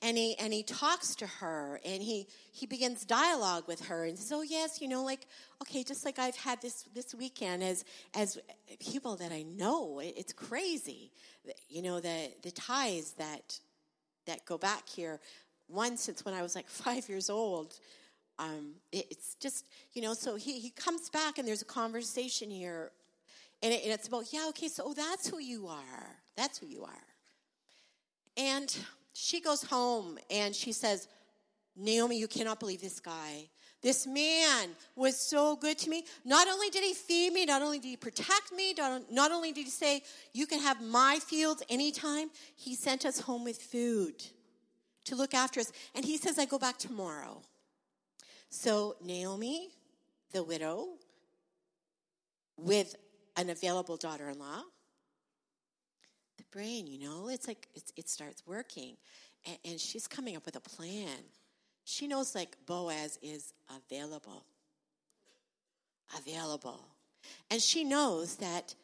[0.03, 4.19] and he and he talks to her and he he begins dialogue with her and
[4.19, 5.27] says oh yes you know like
[5.61, 7.85] okay just like i've had this this weekend as
[8.15, 8.39] as
[8.79, 11.11] people that i know it's crazy
[11.69, 13.59] you know the the ties that
[14.27, 15.21] that go back here.
[15.67, 17.79] One since when i was like five years old
[18.39, 22.51] um, it, it's just you know so he he comes back and there's a conversation
[22.51, 22.91] here
[23.63, 26.17] and, it, and it's about yeah okay so oh, that's who you are.
[26.37, 27.07] That's who you are.
[28.37, 28.77] And
[29.15, 31.09] she goes home and she says,
[31.77, 33.49] Naomi, you cannot believe this guy.
[33.81, 36.05] This man was so good to me.
[36.25, 38.75] Not only did he feed me, not only did he protect me,
[39.11, 43.45] not only did he say, You can have my fields anytime, he sent us home
[43.45, 44.15] with food
[45.05, 45.71] to look after us.
[45.95, 47.43] And he says, I go back tomorrow.
[48.49, 49.69] So Naomi,
[50.33, 50.89] the widow,
[52.57, 52.97] with
[53.37, 54.63] an available daughter in law,
[56.55, 58.97] brain, you know, it's like it's, it starts working.
[59.47, 61.19] And, and she's coming up with a plan.
[61.85, 64.45] She knows like Boaz is available.
[66.17, 66.81] Available.
[67.51, 68.75] And she knows that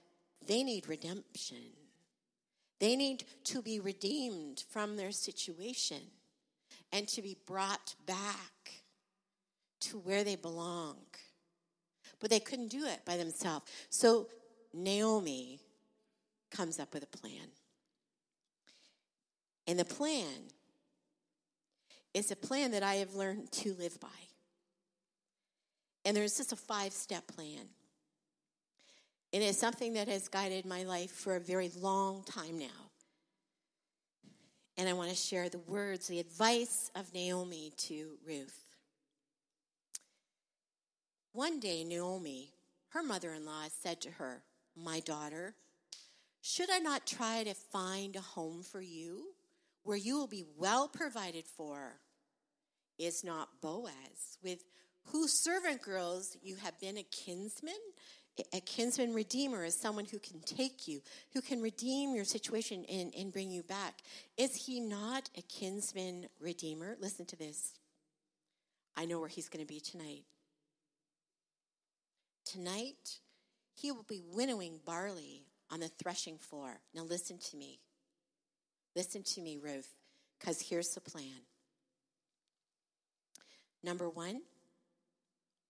[0.46, 1.58] they need redemption.
[2.80, 6.00] They need to be redeemed from their situation
[6.92, 8.82] and to be brought back
[9.80, 10.96] to where they belong.
[12.20, 13.70] But they couldn't do it by themselves.
[13.90, 14.28] So
[14.74, 15.60] Naomi
[16.50, 17.48] comes up with a plan.
[19.70, 20.26] And the plan
[22.12, 24.08] is a plan that I have learned to live by.
[26.04, 27.68] And there's just a five step plan.
[29.32, 32.90] And it's something that has guided my life for a very long time now.
[34.76, 38.64] And I want to share the words, the advice of Naomi to Ruth.
[41.32, 42.48] One day, Naomi,
[42.88, 44.42] her mother in law, said to her,
[44.76, 45.54] My daughter,
[46.40, 49.26] should I not try to find a home for you
[49.82, 52.00] where you will be well provided for?
[52.98, 54.62] Is not Boaz, with
[55.06, 57.74] whose servant girls you have been a kinsman?
[58.52, 61.00] A kinsman redeemer is someone who can take you,
[61.32, 64.00] who can redeem your situation and, and bring you back.
[64.36, 66.96] Is he not a kinsman redeemer?
[67.00, 67.72] Listen to this.
[68.96, 70.24] I know where he's going to be tonight.
[72.44, 73.20] Tonight,
[73.74, 76.80] he will be winnowing barley on the threshing floor.
[76.94, 77.80] Now, listen to me.
[78.96, 79.88] Listen to me, Ruth,
[80.38, 81.42] because here's the plan.
[83.82, 84.42] Number one,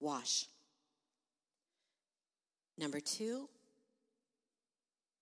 [0.01, 0.47] wash.
[2.79, 3.49] Number two,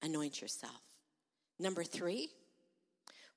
[0.03, 0.81] anoint yourself.
[1.59, 2.29] Number three,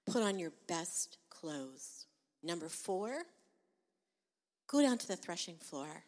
[0.05, 2.05] put on your best clothes.
[2.43, 3.23] Number four,
[4.67, 6.03] go down to the threshing floor.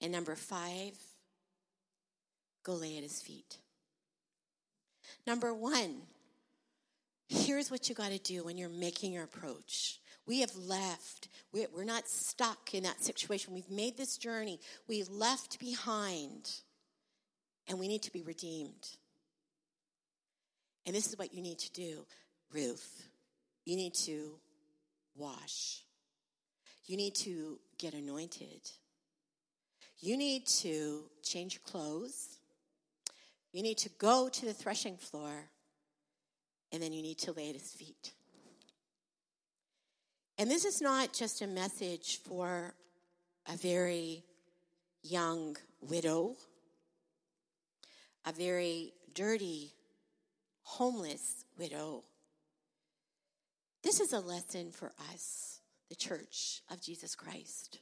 [0.00, 0.92] And number five,
[2.62, 3.58] go lay at his feet.
[5.26, 6.02] Number one,
[7.28, 10.00] here's what you got to do when you're making your approach.
[10.26, 11.28] We have left.
[11.52, 13.54] We're not stuck in that situation.
[13.54, 14.60] We've made this journey.
[14.86, 16.50] We left behind,
[17.66, 18.88] and we need to be redeemed.
[20.86, 22.06] And this is what you need to do,
[22.52, 23.08] Ruth.
[23.64, 24.32] You need to
[25.16, 25.82] wash.
[26.86, 28.70] You need to get anointed.
[30.00, 32.38] You need to change your clothes.
[33.52, 35.50] You need to go to the threshing floor.
[36.72, 38.12] And then you need to lay at his feet.
[40.36, 42.74] And this is not just a message for
[43.46, 44.24] a very
[45.02, 46.36] young widow,
[48.26, 49.72] a very dirty,
[50.62, 52.04] homeless widow.
[53.82, 57.80] This is a lesson for us, the church of Jesus Christ.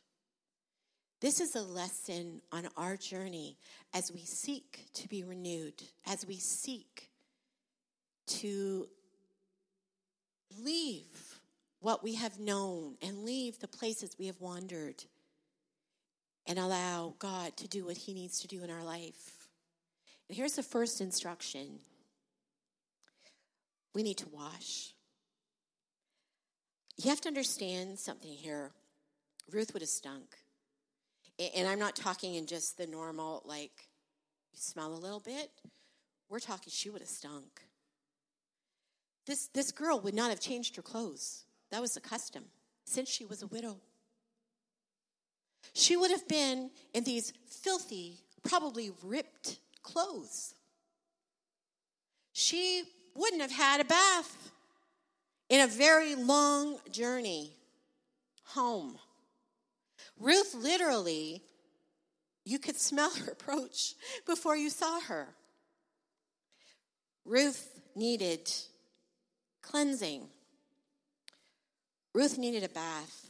[1.21, 3.59] This is a lesson on our journey
[3.93, 7.11] as we seek to be renewed, as we seek
[8.27, 8.89] to
[10.63, 11.41] leave
[11.81, 15.05] what we have known and leave the places we have wandered
[16.47, 19.49] and allow God to do what He needs to do in our life.
[20.29, 21.81] And here's the first instruction
[23.95, 24.93] we need to wash.
[26.97, 28.73] You have to understand something here.
[29.51, 30.37] Ruth would have stunk.
[31.39, 33.89] And I'm not talking in just the normal, like,
[34.53, 35.51] you smell a little bit.
[36.29, 37.63] We're talking, she would have stunk.
[39.27, 41.45] This, this girl would not have changed her clothes.
[41.71, 42.45] That was the custom
[42.85, 43.79] since she was a widow.
[45.75, 50.55] She would have been in these filthy, probably ripped clothes.
[52.33, 52.85] She
[53.17, 54.53] wouldn't have had a bath
[55.49, 57.53] in a very long journey
[58.45, 58.99] home.
[60.19, 61.43] Ruth literally,
[62.45, 65.35] you could smell her approach before you saw her.
[67.25, 68.51] Ruth needed
[69.67, 70.23] cleansing.
[72.15, 73.27] Ruth needed a bath.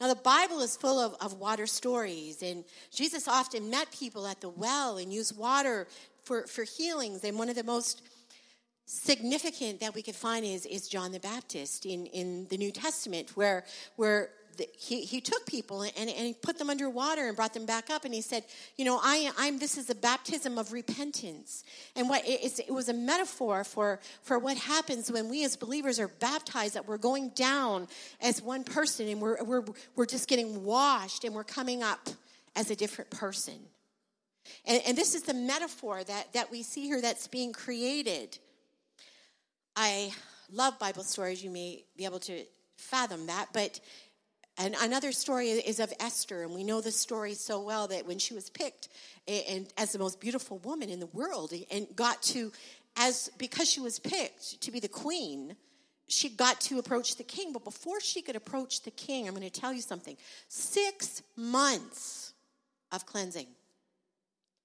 [0.00, 4.40] Now, the Bible is full of, of water stories, and Jesus often met people at
[4.40, 5.88] the well and used water
[6.22, 7.24] for, for healings.
[7.24, 8.02] And one of the most
[8.86, 13.36] significant that we could find is, is John the Baptist in, in the New Testament,
[13.36, 13.64] where,
[13.96, 14.30] where
[14.76, 17.90] he, he took people and, and he put them under water and brought them back
[17.90, 18.04] up.
[18.04, 18.44] And he said
[18.76, 21.64] you know I, i'm this is a baptism of repentance.
[21.96, 25.98] And what it, it was a metaphor for for what happens when we as believers
[25.98, 27.88] are baptized that we're going down
[28.20, 29.64] as one person and we're we're,
[29.96, 32.08] we're just getting washed and we're coming up
[32.56, 33.54] as a different person.
[34.66, 38.38] And, and this is the metaphor that that we see here that's being created.
[39.76, 40.12] I
[40.50, 41.42] love bible stories.
[41.42, 42.44] You may be able to
[42.76, 43.80] fathom that but
[44.58, 48.18] and another story is of Esther, and we know the story so well that when
[48.18, 48.88] she was picked
[49.26, 52.50] and as the most beautiful woman in the world, and got to,
[52.96, 55.54] as because she was picked to be the queen,
[56.08, 57.52] she got to approach the king.
[57.52, 60.16] But before she could approach the king, I'm going to tell you something:
[60.48, 62.32] six months
[62.90, 63.46] of cleansing.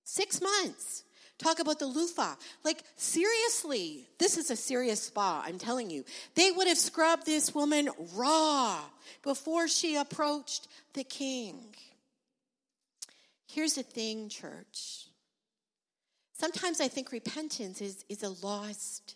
[0.05, 1.03] Six months.
[1.39, 2.35] Talk about the loofah.
[2.63, 6.05] Like, seriously, this is a serious spa, I'm telling you.
[6.35, 8.79] They would have scrubbed this woman raw
[9.23, 11.75] before she approached the king.
[13.47, 15.07] Here's the thing, church.
[16.33, 19.15] Sometimes I think repentance is, is a lost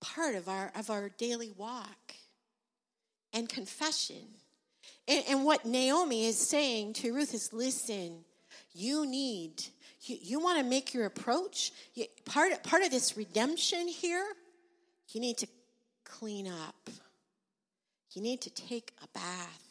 [0.00, 2.14] part of our, of our daily walk.
[3.32, 4.24] and confession.
[5.08, 8.24] And, and what Naomi is saying to Ruth is listen,
[8.74, 9.64] you need,
[10.02, 11.72] you, you want to make your approach.
[11.94, 14.24] You, part, part of this redemption here,
[15.10, 15.46] you need to
[16.04, 16.90] clean up.
[18.12, 19.68] You need to take a bath.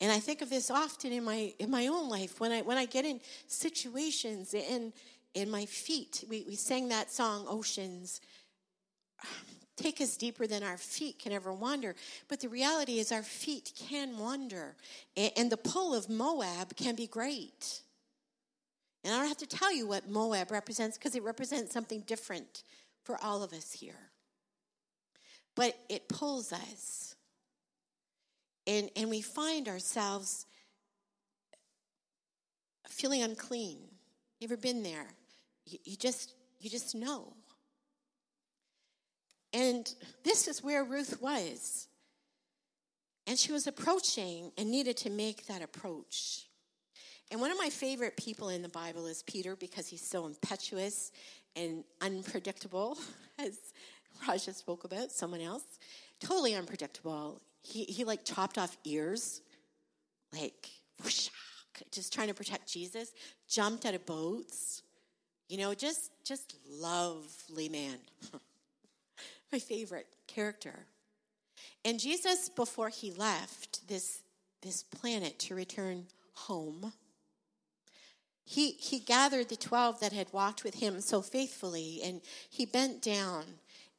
[0.00, 2.76] And I think of this often in my in my own life when I when
[2.76, 4.92] I get in situations and
[5.34, 6.24] in my feet.
[6.28, 8.20] We we sang that song Oceans
[9.76, 11.94] take us deeper than our feet can ever wander.
[12.28, 14.76] But the reality is, our feet can wander,
[15.16, 17.81] and the pull of Moab can be great.
[19.04, 22.62] And I don't have to tell you what Moab represents because it represents something different
[23.04, 24.10] for all of us here.
[25.56, 27.16] But it pulls us.
[28.66, 30.46] And, and we find ourselves
[32.88, 33.78] feeling unclean.
[34.38, 35.06] You ever been there?
[35.66, 37.34] You, you just you just know.
[39.52, 41.88] And this is where Ruth was.
[43.26, 46.46] And she was approaching and needed to make that approach.
[47.32, 51.12] And one of my favorite people in the Bible is Peter because he's so impetuous
[51.56, 52.98] and unpredictable,
[53.38, 53.58] as
[54.28, 55.64] Raja spoke about, someone else.
[56.20, 57.40] Totally unpredictable.
[57.62, 59.40] He, he like chopped off ears,
[60.30, 60.68] like
[61.02, 61.30] whoosh,
[61.90, 63.14] just trying to protect Jesus,
[63.48, 64.82] jumped out of boats.
[65.48, 67.96] You know, just just lovely man.
[69.52, 70.84] my favorite character.
[71.82, 74.20] And Jesus, before he left this,
[74.60, 76.92] this planet to return home,
[78.52, 83.00] he, he gathered the 12 that had walked with him so faithfully, and he bent
[83.00, 83.44] down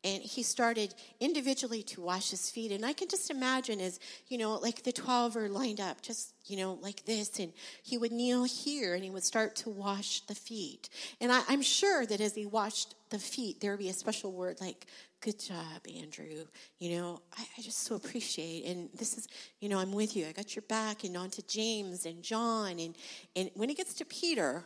[0.03, 2.71] and he started individually to wash his feet.
[2.71, 6.33] And I can just imagine as, you know, like the 12 are lined up, just,
[6.45, 7.39] you know, like this.
[7.39, 10.89] And he would kneel here and he would start to wash the feet.
[11.21, 14.31] And I, am sure that as he washed the feet, there would be a special
[14.31, 14.85] word like,
[15.21, 16.45] good job, Andrew.
[16.79, 18.65] You know, I, I just so appreciate.
[18.65, 19.27] And this is,
[19.61, 20.27] you know, I'm with you.
[20.27, 21.05] I got your back.
[21.05, 22.77] And on to James and John.
[22.79, 22.95] And,
[23.35, 24.65] and when he gets to Peter,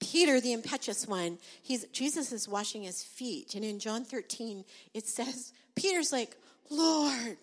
[0.00, 3.54] Peter, the impetuous one, he's, Jesus is washing his feet.
[3.54, 6.36] And in John 13, it says, Peter's like,
[6.70, 7.36] Lord,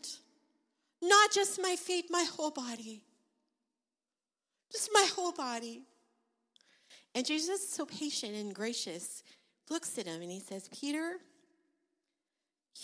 [1.01, 3.01] not just my feet, my whole body.
[4.71, 5.83] Just my whole body.
[7.13, 9.23] And Jesus is so patient and gracious,
[9.69, 11.17] looks at him and he says, Peter,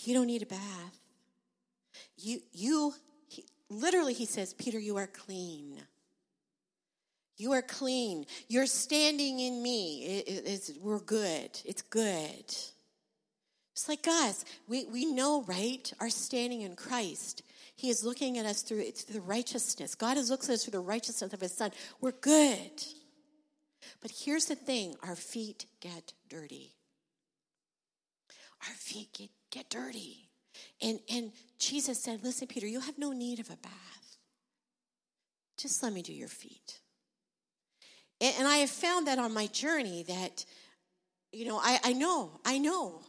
[0.02, 1.00] you don't need a bath.
[2.16, 2.94] You, you,
[3.28, 5.82] he, literally, he says, Peter, you are clean.
[7.36, 8.26] You are clean.
[8.48, 10.04] You're standing in me.
[10.04, 11.60] It, it, we're good.
[11.64, 12.44] It's good.
[13.72, 14.44] It's like us.
[14.68, 15.92] We, we know, right?
[15.98, 17.42] Our standing in Christ.
[17.74, 19.96] He is looking at us through, through the righteousness.
[19.96, 21.72] God is looking at us through the righteousness of His Son.
[22.00, 22.84] We're good.
[24.00, 26.76] But here's the thing our feet get dirty.
[28.68, 30.28] Our feet get, get dirty.
[30.80, 34.18] And, and Jesus said, Listen, Peter, you have no need of a bath.
[35.58, 36.78] Just let me do your feet.
[38.20, 40.44] And I have found that on my journey that,
[41.32, 43.00] you know, I, I know, I know,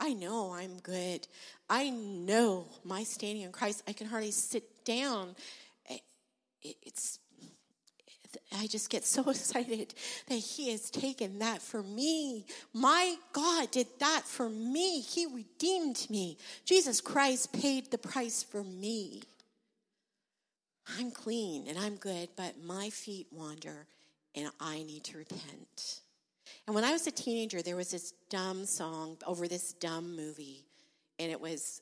[0.00, 1.26] I know I'm good.
[1.68, 3.82] I know my standing in Christ.
[3.86, 5.36] I can hardly sit down.
[6.62, 7.18] It's,
[8.58, 9.94] I just get so excited
[10.28, 12.46] that He has taken that for me.
[12.72, 15.00] My God did that for me.
[15.00, 16.38] He redeemed me.
[16.64, 19.22] Jesus Christ paid the price for me.
[20.98, 23.86] I'm clean and I'm good, but my feet wander
[24.34, 26.00] and I need to repent.
[26.66, 30.64] And when I was a teenager, there was this dumb song over this dumb movie,
[31.18, 31.80] and it was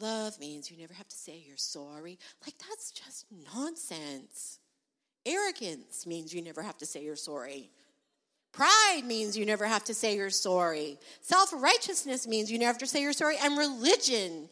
[0.00, 2.18] Love means you never have to say you're sorry.
[2.46, 4.58] Like, that's just nonsense.
[5.26, 7.70] Arrogance means you never have to say you're sorry.
[8.52, 10.98] Pride means you never have to say you're sorry.
[11.20, 13.36] Self righteousness means you never have to say you're sorry.
[13.42, 14.48] And religion,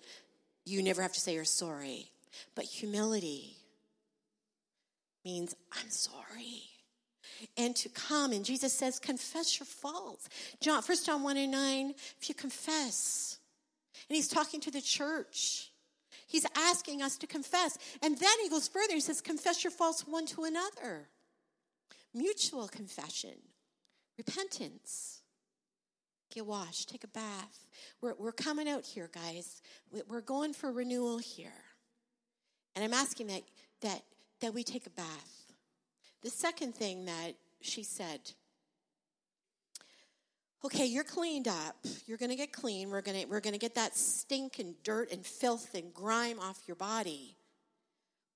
[0.65, 2.11] you never have to say you're sorry.
[2.55, 3.57] But humility,
[5.25, 6.63] means I'm sorry.
[7.57, 10.29] And to come, and Jesus says, confess your faults.
[10.61, 13.39] John, 1 John 1 and 9, if you confess,
[14.09, 15.71] and he's talking to the church.
[16.27, 17.77] He's asking us to confess.
[18.03, 18.95] And then he goes further.
[18.95, 21.09] He says, confess your faults one to another.
[22.15, 23.35] Mutual confession,
[24.19, 25.23] repentance.
[26.33, 27.67] Get washed, take a bath.
[28.01, 29.63] We're, we're coming out here, guys.
[30.09, 31.53] We're going for renewal here.
[32.77, 33.43] And I'm asking that,
[33.83, 34.03] that
[34.41, 35.55] that we take a bath.
[36.23, 38.21] The second thing that she said,
[40.65, 41.77] okay, you're cleaned up.
[42.07, 42.91] You're going to get clean.
[42.91, 46.39] We're going to we're going to get that stink and dirt and filth and grime
[46.39, 47.37] off your body.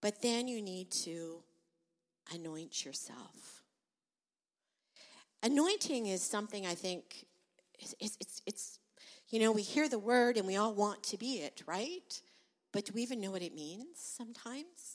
[0.01, 1.43] But then you need to
[2.35, 3.63] anoint yourself.
[5.43, 7.27] Anointing is something I think
[7.79, 8.79] it's, it's, it's
[9.29, 12.23] You know, we hear the word and we all want to be it, right?
[12.73, 14.94] But do we even know what it means sometimes?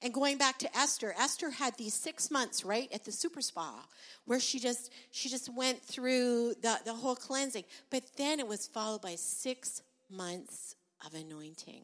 [0.00, 3.84] And going back to Esther, Esther had these six months, right, at the super spa,
[4.26, 7.64] where she just she just went through the, the whole cleansing.
[7.90, 11.82] But then it was followed by six months of anointing.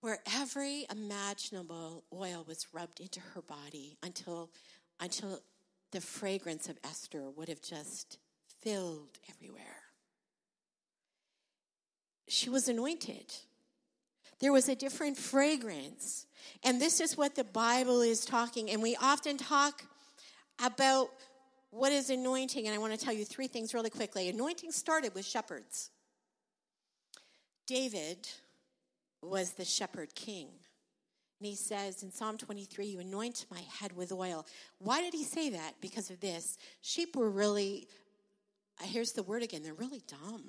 [0.00, 4.50] Where every imaginable oil was rubbed into her body until
[5.00, 5.40] until
[5.90, 8.18] the fragrance of Esther would have just
[8.60, 9.64] filled everywhere.
[12.28, 13.34] She was anointed.
[14.38, 16.26] There was a different fragrance.
[16.62, 18.70] And this is what the Bible is talking.
[18.70, 19.82] And we often talk
[20.64, 21.08] about
[21.70, 22.66] what is anointing.
[22.66, 24.28] And I want to tell you three things really quickly.
[24.28, 25.90] Anointing started with shepherds.
[27.66, 28.28] David
[29.22, 30.48] was the shepherd king.
[31.40, 34.46] And he says in Psalm 23, You anoint my head with oil.
[34.78, 35.74] Why did he say that?
[35.80, 36.58] Because of this.
[36.82, 37.88] Sheep were really,
[38.80, 40.44] uh, here's the word again, they're really dumb.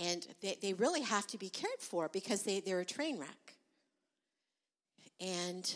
[0.00, 3.56] And they, they really have to be cared for because they, they're a train wreck.
[5.20, 5.74] And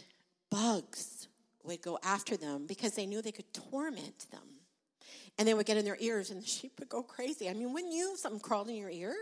[0.51, 1.28] bugs
[1.64, 4.40] would go after them because they knew they could torment them.
[5.38, 7.49] And they would get in their ears and the sheep would go crazy.
[7.49, 9.14] I mean, wouldn't you, something crawled in your ear,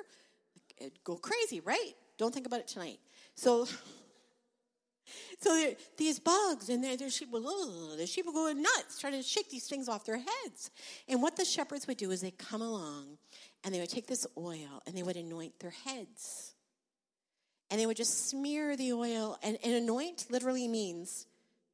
[0.78, 1.92] it'd go crazy, right?
[2.18, 2.98] Don't think about it tonight.
[3.34, 3.66] So
[5.40, 9.50] so these bugs, and their sheep will, the sheep would go nuts, trying to shake
[9.50, 10.70] these things off their heads.
[11.08, 13.18] And what the shepherds would do is they come along,
[13.64, 16.51] and they would take this oil, and they would anoint their heads.
[17.72, 21.26] And they would just smear the oil, and, and anoint literally means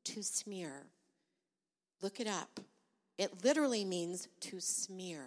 [0.05, 0.85] to smear.
[2.03, 2.61] Look it up.
[3.19, 5.23] It literally means to smear.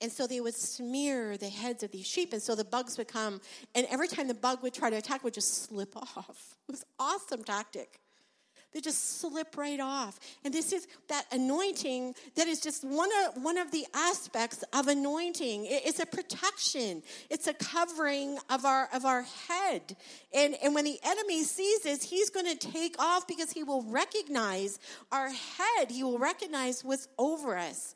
[0.00, 3.08] And so they would smear the heads of these sheep, and so the bugs would
[3.08, 3.42] come,
[3.74, 6.56] and every time the bug would try to attack, would just slip off.
[6.66, 8.00] It was awesome tactic.
[8.72, 10.20] They just slip right off.
[10.44, 14.88] And this is that anointing that is just one of, one of the aspects of
[14.88, 15.66] anointing.
[15.66, 17.02] It's a protection.
[17.30, 19.96] It's a covering of our, of our head.
[20.34, 23.82] And, and when the enemy sees this, he's going to take off because he will
[23.82, 24.78] recognize
[25.10, 25.90] our head.
[25.90, 27.94] He will recognize what's over us.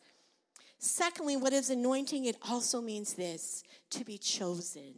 [0.79, 2.25] Secondly, what is anointing?
[2.25, 4.95] It also means this to be chosen,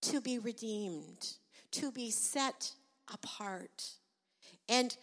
[0.00, 1.34] to be redeemed,
[1.72, 2.72] to be set
[3.12, 3.90] apart.
[4.68, 4.96] And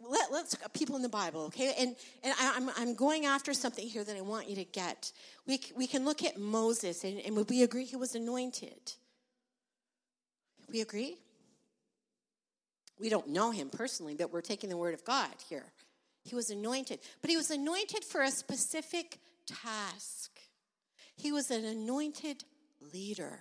[0.00, 1.74] let, us people in the Bible, okay?
[1.78, 1.94] And,
[2.24, 5.12] and I, am I'm, I'm going after something here that I want you to get.
[5.46, 8.94] We, we can look at Moses, and, and we agree he was anointed.
[10.70, 11.16] We agree?
[12.98, 15.66] We don't know him personally, but we're taking the word of God here.
[16.24, 20.30] He was anointed, but he was anointed for a specific task.
[21.16, 22.44] He was an anointed
[22.92, 23.40] leader.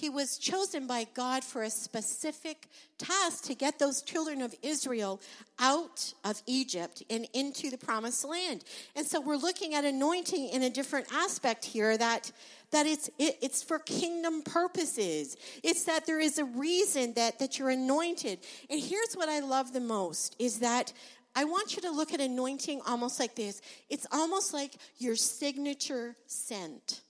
[0.00, 5.20] He was chosen by God for a specific task to get those children of Israel
[5.58, 8.64] out of Egypt and into the promised land.
[8.96, 12.32] And so we're looking at anointing in a different aspect here that
[12.70, 15.36] that it's it, it's for kingdom purposes.
[15.62, 18.38] It's that there is a reason that that you're anointed.
[18.70, 20.94] And here's what I love the most is that
[21.36, 23.60] I want you to look at anointing almost like this.
[23.90, 27.02] It's almost like your signature scent.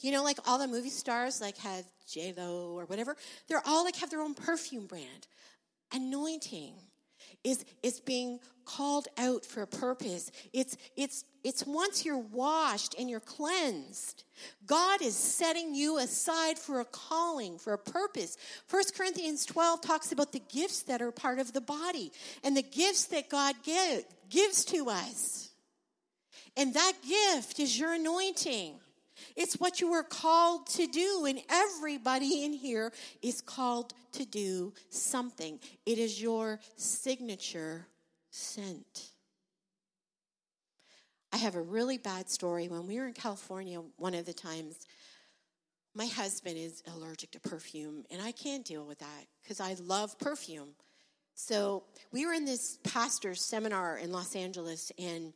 [0.00, 3.16] You know, like all the movie stars, like have J Lo or whatever.
[3.48, 5.26] They're all like have their own perfume brand.
[5.92, 6.74] Anointing
[7.44, 10.30] is is being called out for a purpose.
[10.52, 14.24] It's it's it's once you're washed and you're cleansed.
[14.66, 18.36] God is setting you aside for a calling, for a purpose.
[18.70, 22.12] 1 Corinthians 12 talks about the gifts that are part of the body
[22.44, 25.50] and the gifts that God give, gives to us.
[26.56, 28.74] And that gift is your anointing.
[29.36, 32.92] It's what you were called to do, and everybody in here
[33.22, 35.58] is called to do something.
[35.86, 37.86] It is your signature
[38.30, 39.10] scent.
[41.32, 42.68] I have a really bad story.
[42.68, 44.86] When we were in California, one of the times,
[45.94, 50.18] my husband is allergic to perfume, and I can't deal with that because I love
[50.18, 50.70] perfume.
[51.34, 55.32] So we were in this pastor's seminar in Los Angeles, and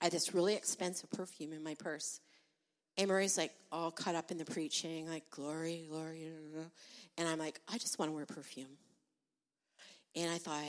[0.00, 2.20] I had this really expensive perfume in my purse.
[2.96, 6.28] And like all caught up in the preaching, like glory, glory,
[7.18, 8.78] and I'm like, I just want to wear perfume.
[10.16, 10.62] And I thought,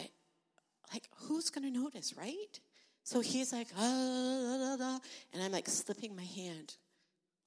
[0.92, 2.60] like, who's going to notice, right?
[3.04, 5.00] So he's like, ah, da, da,
[5.34, 6.76] and I'm like slipping my hand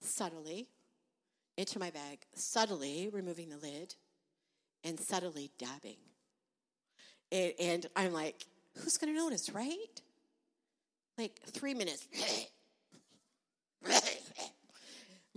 [0.00, 0.68] subtly
[1.56, 3.96] into my bag, subtly removing the lid,
[4.84, 5.96] and subtly dabbing.
[7.32, 10.00] And, and I'm like, who's going to notice, right?
[11.16, 12.06] Like three minutes.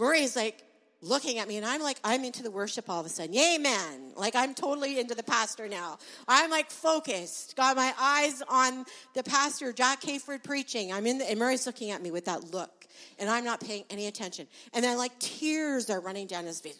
[0.01, 0.63] Murray's like,
[1.01, 3.35] looking at me and I'm like, I'm into the worship all of a sudden.
[3.35, 4.13] Amen.
[4.15, 5.97] Like I'm totally into the pastor now.
[6.27, 7.55] I'm like focused.
[7.55, 10.93] Got my eyes on the pastor, Jack Hayford preaching.
[10.93, 12.71] I'm in the, and Murray's looking at me with that look.
[13.17, 14.47] And I'm not paying any attention.
[14.73, 16.79] And then like tears are running down his face.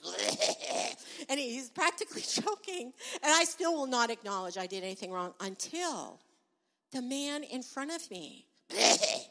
[1.30, 2.94] and he's practically choking.
[3.24, 6.20] And I still will not acknowledge I did anything wrong until
[6.92, 8.46] the man in front of me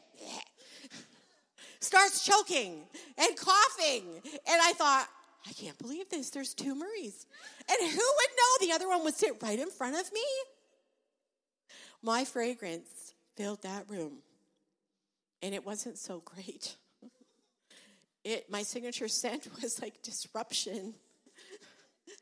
[1.81, 2.83] starts choking
[3.17, 4.21] and coughing.
[4.23, 5.07] And I thought,
[5.47, 6.29] I can't believe this.
[6.29, 7.25] There's two Murrays.
[7.69, 10.21] And who would know the other one would sit right in front of me?
[12.01, 14.19] My fragrance filled that room.
[15.41, 16.75] And it wasn't so great.
[18.23, 20.93] It, my signature scent was like disruption.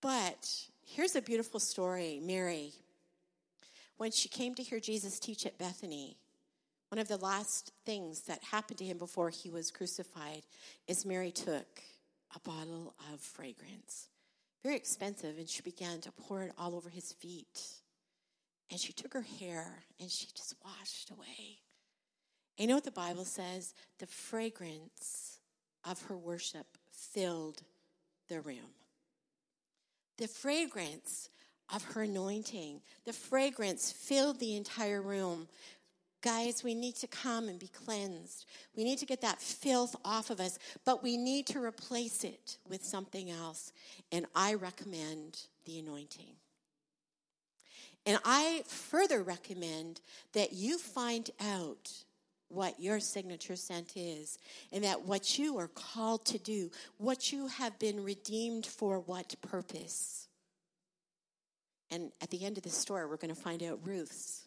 [0.00, 0.50] but
[0.84, 2.72] here's a beautiful story Mary,
[3.98, 6.16] when she came to hear Jesus teach at Bethany,
[6.92, 10.42] one of the last things that happened to him before he was crucified
[10.86, 11.80] is Mary took
[12.36, 14.08] a bottle of fragrance,
[14.62, 17.62] very expensive, and she began to pour it all over his feet.
[18.70, 21.60] And she took her hair and she just washed away.
[22.58, 23.72] And you know what the Bible says?
[23.98, 25.38] The fragrance
[25.88, 27.62] of her worship filled
[28.28, 28.74] the room.
[30.18, 31.30] The fragrance
[31.74, 35.48] of her anointing, the fragrance filled the entire room
[36.22, 38.46] Guys, we need to come and be cleansed.
[38.76, 42.58] We need to get that filth off of us, but we need to replace it
[42.68, 43.72] with something else.
[44.12, 46.36] And I recommend the anointing.
[48.06, 50.00] And I further recommend
[50.32, 51.90] that you find out
[52.48, 54.38] what your signature scent is
[54.72, 59.34] and that what you are called to do, what you have been redeemed for what
[59.40, 60.28] purpose.
[61.90, 64.41] And at the end of the story, we're going to find out Ruth's.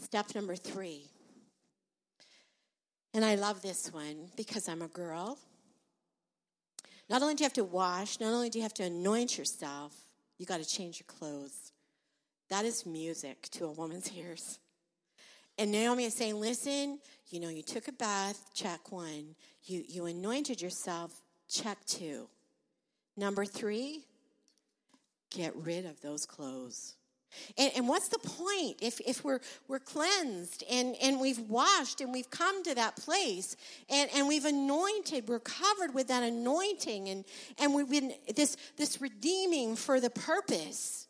[0.00, 1.04] Step number three.
[3.14, 5.38] And I love this one because I'm a girl.
[7.10, 9.94] Not only do you have to wash, not only do you have to anoint yourself,
[10.38, 11.72] you got to change your clothes.
[12.48, 14.58] That is music to a woman's ears.
[15.58, 19.34] And Naomi is saying, listen, you know, you took a bath, check one.
[19.64, 21.12] You, you anointed yourself,
[21.48, 22.28] check two.
[23.16, 24.04] Number three,
[25.30, 26.94] get rid of those clothes.
[27.56, 32.12] And, and, what's the point if, if we're, we're cleansed and, and we've washed and
[32.12, 33.56] we've come to that place
[33.88, 37.24] and, and we've anointed, we're covered with that anointing and,
[37.58, 41.06] and we've been this, this redeeming for the purpose.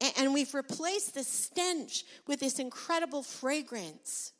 [0.00, 4.32] And, and we've replaced the stench with this incredible fragrance.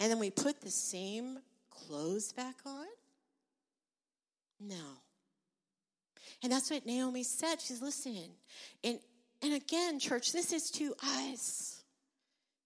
[0.00, 1.38] And then we put the same
[1.70, 2.86] clothes back on?
[4.60, 5.02] No.
[6.42, 7.60] And that's what Naomi said.
[7.60, 8.30] She's listening.
[8.82, 8.98] And
[9.42, 11.82] and again, church, this is to us.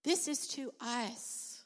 [0.03, 1.63] This is to us.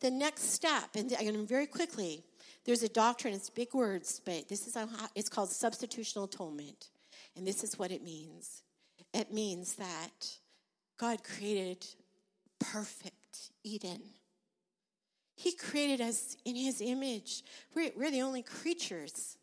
[0.00, 2.24] The next step, and to very quickly,
[2.64, 6.90] there's a doctrine, it's big words, but this is how it's called substitutional atonement.
[7.36, 8.62] And this is what it means.
[9.14, 10.38] It means that
[10.98, 11.86] God created
[12.58, 14.02] perfect Eden.
[15.36, 17.42] He created us in his image.
[17.74, 19.37] We're, we're the only creatures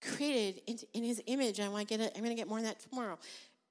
[0.00, 1.60] created in, in his image.
[1.60, 3.18] I want to get it, I'm going to get more on that tomorrow.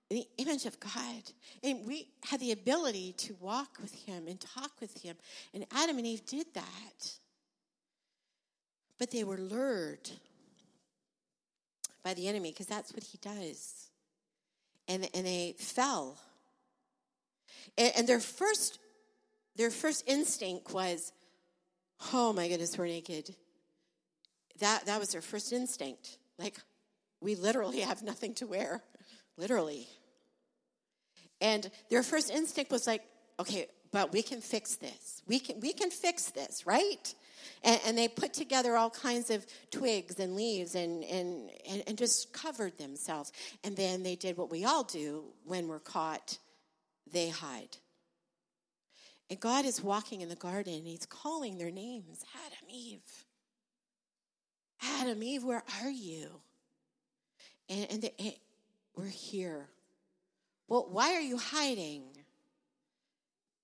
[0.10, 1.24] The image of God.
[1.64, 5.16] And we had the ability to walk with him and talk with him.
[5.54, 7.14] And Adam and Eve did that.
[8.98, 10.10] But they were lured
[12.04, 13.90] by the enemy because that's what he does.
[14.88, 16.18] And, and they fell.
[17.78, 18.80] And, and their first
[19.60, 21.12] their first instinct was,
[22.14, 23.36] oh my goodness, we're naked.
[24.60, 26.18] That, that was their first instinct.
[26.38, 26.58] Like,
[27.22, 28.82] we literally have nothing to wear,
[29.38, 29.88] literally.
[31.42, 33.04] And their first instinct was like,
[33.40, 35.22] okay, but we can fix this.
[35.28, 37.14] We can, we can fix this, right?
[37.64, 41.98] And, and they put together all kinds of twigs and leaves and, and, and, and
[41.98, 43.32] just covered themselves.
[43.64, 46.38] And then they did what we all do when we're caught
[47.12, 47.78] they hide.
[49.30, 53.26] And God is walking in the garden and he's calling their names Adam, Eve.
[54.82, 56.30] Adam, Eve, where are you?
[57.70, 58.34] And, and, the, and
[58.96, 59.68] we're here.
[60.68, 62.04] Well, why are you hiding?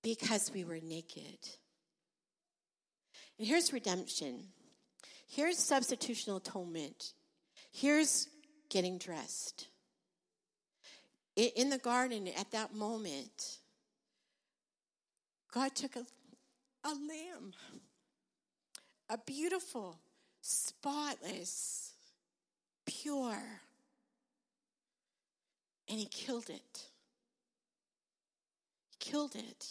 [0.02, 1.38] Because we were naked.
[3.38, 4.48] And here's redemption.
[5.28, 7.12] Here's substitutional atonement.
[7.72, 8.28] Here's
[8.68, 9.68] getting dressed.
[11.36, 13.58] In the garden, at that moment,
[15.52, 16.06] God took a,
[16.84, 17.52] a lamb,
[19.10, 19.98] a beautiful
[20.46, 21.92] spotless,
[22.84, 23.60] pure.
[25.88, 26.88] And he killed it.
[28.90, 29.66] He killed it.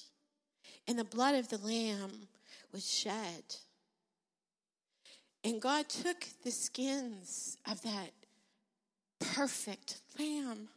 [0.88, 2.28] And the blood of the lamb
[2.72, 3.56] was shed
[5.46, 8.10] And God took the skins of that
[9.20, 10.70] perfect lamb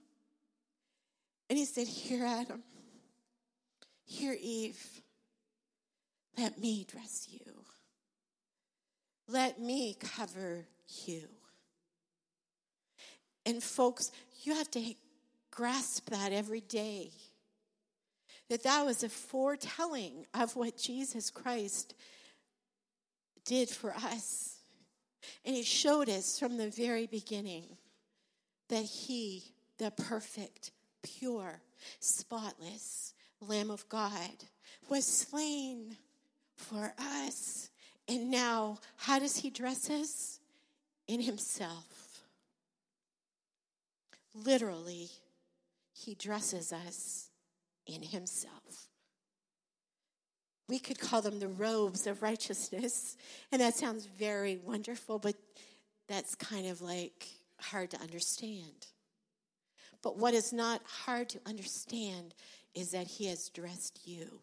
[1.48, 2.62] and he said, Here, Adam,
[4.04, 5.00] here, Eve,
[6.36, 7.54] let me dress you.
[9.28, 10.66] Let me cover
[11.04, 11.28] you.
[13.44, 14.10] And folks,
[14.42, 14.94] you have to
[15.50, 17.10] grasp that every day.
[18.48, 21.94] That that was a foretelling of what Jesus Christ
[23.44, 24.56] did for us.
[25.44, 27.64] And he showed us from the very beginning
[28.68, 30.70] that he, the perfect,
[31.02, 31.60] pure,
[32.00, 34.44] spotless Lamb of God,
[34.88, 35.96] was slain
[36.56, 37.67] for us.
[38.08, 40.40] And now, how does he dress us?
[41.06, 42.22] In himself.
[44.34, 45.08] Literally,
[45.94, 47.30] he dresses us
[47.86, 48.88] in himself.
[50.68, 53.16] We could call them the robes of righteousness,
[53.50, 55.34] and that sounds very wonderful, but
[56.08, 57.26] that's kind of like
[57.60, 58.86] hard to understand.
[60.02, 62.34] But what is not hard to understand
[62.74, 64.40] is that He has dressed you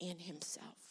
[0.00, 0.85] in Himself.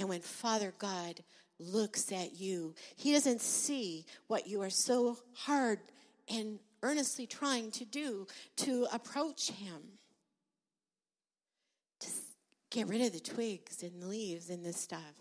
[0.00, 1.22] And when Father God
[1.58, 5.78] looks at you, He doesn't see what you are so hard
[6.26, 8.26] and earnestly trying to do
[8.56, 9.82] to approach Him.
[12.00, 12.08] To
[12.70, 15.14] get rid of the twigs and leaves and this stuff.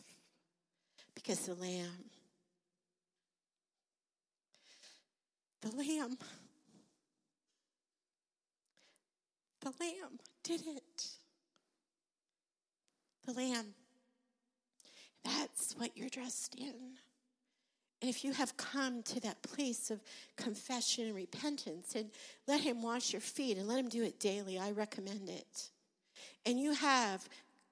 [1.13, 2.05] Because the Lamb,
[5.61, 6.17] the Lamb
[9.61, 11.07] The Lamb did it.
[13.25, 13.73] The Lamb.
[15.23, 16.97] That's what you're dressed in.
[18.01, 20.01] And if you have come to that place of
[20.37, 22.09] confession and repentance and
[22.47, 25.69] let Him wash your feet and let Him do it daily, I recommend it.
[26.45, 27.27] And you have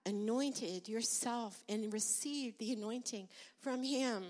[0.05, 3.29] anointed yourself and received the anointing
[3.59, 4.23] from Him.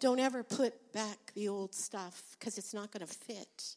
[0.00, 3.76] Don't ever put back the old stuff because it's not going to fit.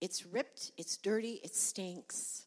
[0.00, 2.45] It's ripped, it's dirty, it stinks.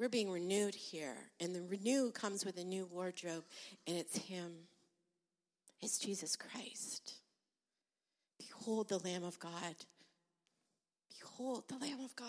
[0.00, 3.44] We're being renewed here, and the renew comes with a new wardrobe,
[3.86, 4.50] and it's Him.
[5.82, 7.16] It's Jesus Christ.
[8.38, 9.74] Behold the Lamb of God.
[11.10, 12.28] Behold the Lamb of God.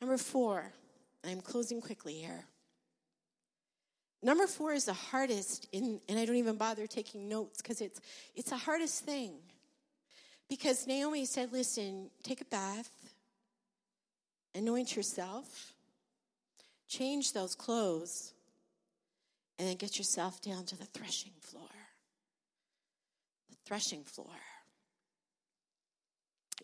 [0.00, 0.72] Number four,
[1.22, 2.46] I'm closing quickly here.
[4.22, 8.00] Number four is the hardest, in, and I don't even bother taking notes because it's,
[8.34, 9.34] it's the hardest thing.
[10.48, 12.90] Because Naomi said, Listen, take a bath,
[14.54, 15.73] anoint yourself,
[16.88, 18.32] change those clothes,
[19.58, 21.68] and then get yourself down to the threshing floor.
[23.50, 24.26] The threshing floor.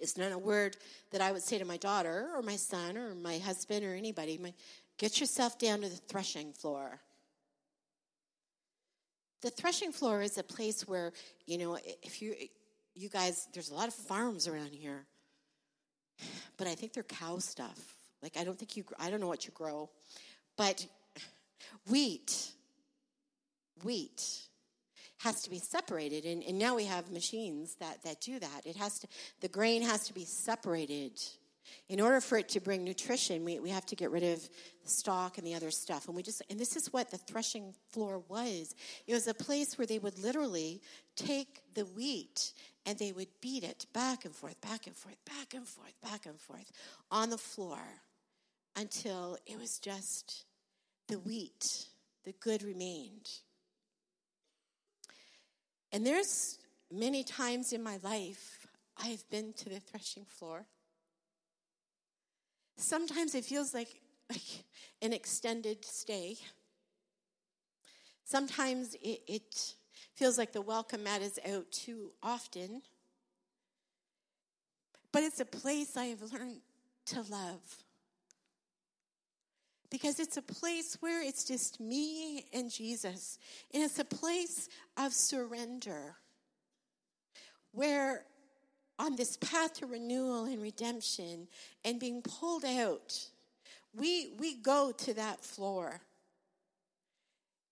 [0.01, 0.77] It's not a word
[1.11, 4.39] that I would say to my daughter or my son or my husband or anybody.
[4.39, 4.55] My,
[4.99, 7.01] get yourself down to the threshing floor.
[9.43, 11.13] The threshing floor is a place where,
[11.47, 12.35] you know, if you
[12.95, 15.07] you guys, there's a lot of farms around here,
[16.57, 17.79] but I think they're cow stuff.
[18.23, 19.91] Like, I don't think you, I don't know what you grow,
[20.57, 20.87] but
[21.89, 22.53] wheat,
[23.85, 24.41] wheat
[25.19, 26.25] has to be separated.
[26.25, 28.67] And, and now we have machines that, that do that.
[28.67, 29.09] It has to,
[29.41, 31.21] the grain has to be separated
[31.89, 34.49] in order for it to bring nutrition, we, we have to get rid of
[34.83, 36.07] the stalk and the other stuff.
[36.07, 38.75] And we just and this is what the threshing floor was.
[39.07, 40.81] It was a place where they would literally
[41.17, 42.53] take the wheat
[42.87, 46.27] and they would beat it back and forth, back and forth, back and forth, back
[46.27, 46.71] and forth
[47.11, 47.81] on the floor
[48.77, 50.45] until it was just
[51.09, 51.87] the wheat,
[52.25, 53.31] the good remained.
[55.93, 56.59] And there's
[56.91, 58.67] many times in my life
[58.97, 60.67] I've been to the threshing floor
[62.81, 64.01] Sometimes it feels like,
[64.31, 64.65] like
[65.03, 66.37] an extended stay.
[68.25, 69.75] Sometimes it, it
[70.15, 72.81] feels like the welcome mat is out too often.
[75.13, 76.61] But it's a place I have learned
[77.07, 77.61] to love.
[79.91, 83.39] Because it's a place where it's just me and Jesus.
[83.75, 86.17] And it's a place of surrender.
[87.73, 88.25] Where
[88.99, 91.49] on this path to renewal and redemption
[91.85, 93.27] and being pulled out,
[93.93, 96.01] we, we go to that floor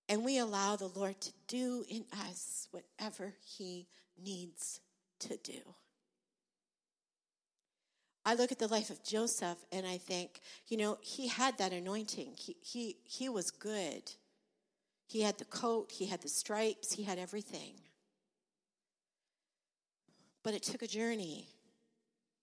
[0.09, 3.87] and we allow the Lord to do in us whatever He
[4.23, 4.81] needs
[5.21, 5.61] to do.
[8.29, 11.73] I look at the life of Joseph and I think, you know, he had that
[11.73, 12.35] anointing.
[12.37, 14.03] He, he, he was good.
[15.07, 17.73] He had the coat, he had the stripes, he had everything.
[20.43, 21.47] But it took a journey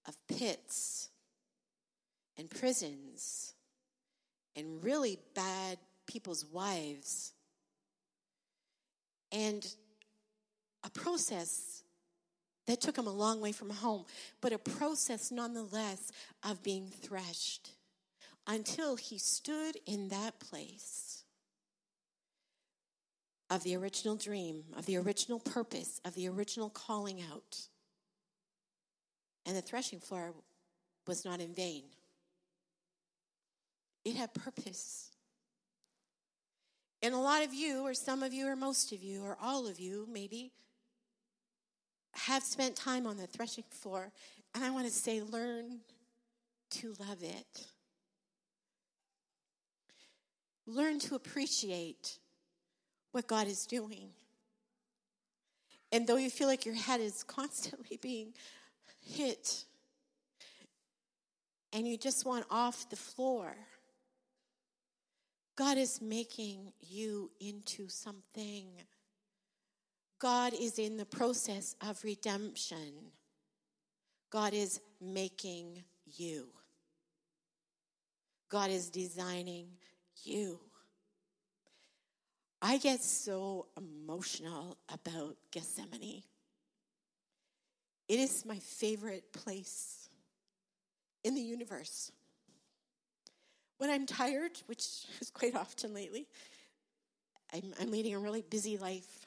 [0.08, 1.10] of pits
[2.36, 3.54] and prisons
[4.56, 5.78] and really bad
[6.08, 7.34] people's wives
[9.32, 9.72] and
[10.84, 11.84] a process
[12.68, 14.06] that took him a long way from home,
[14.42, 16.12] but a process nonetheless
[16.44, 17.72] of being threshed
[18.48, 21.24] until he stood in that place
[23.50, 27.68] of the original dream, of the original purpose, of the original calling out.
[29.46, 30.34] And the threshing floor
[31.08, 31.84] was not in vain,
[34.04, 35.12] it had purpose.
[37.02, 39.68] And a lot of you, or some of you, or most of you, or all
[39.68, 40.52] of you, maybe,
[42.16, 44.12] have spent time on the threshing floor.
[44.54, 45.80] And I want to say, learn
[46.72, 47.68] to love it.
[50.66, 52.18] Learn to appreciate
[53.12, 54.10] what God is doing.
[55.92, 58.34] And though you feel like your head is constantly being
[59.02, 59.66] hit
[61.72, 63.56] and you just want off the floor,
[65.56, 68.66] God is making you into something.
[70.20, 73.12] God is in the process of redemption.
[74.30, 75.84] God is making
[76.18, 76.48] you.
[78.50, 79.68] God is designing
[80.24, 80.60] you.
[82.62, 86.24] I get so emotional about Gethsemane.
[88.08, 90.10] It is my favorite place
[91.24, 92.12] in the universe.
[93.78, 94.86] When I'm tired, which
[95.20, 96.28] is quite often lately,
[97.54, 99.25] I'm, I'm leading a really busy life.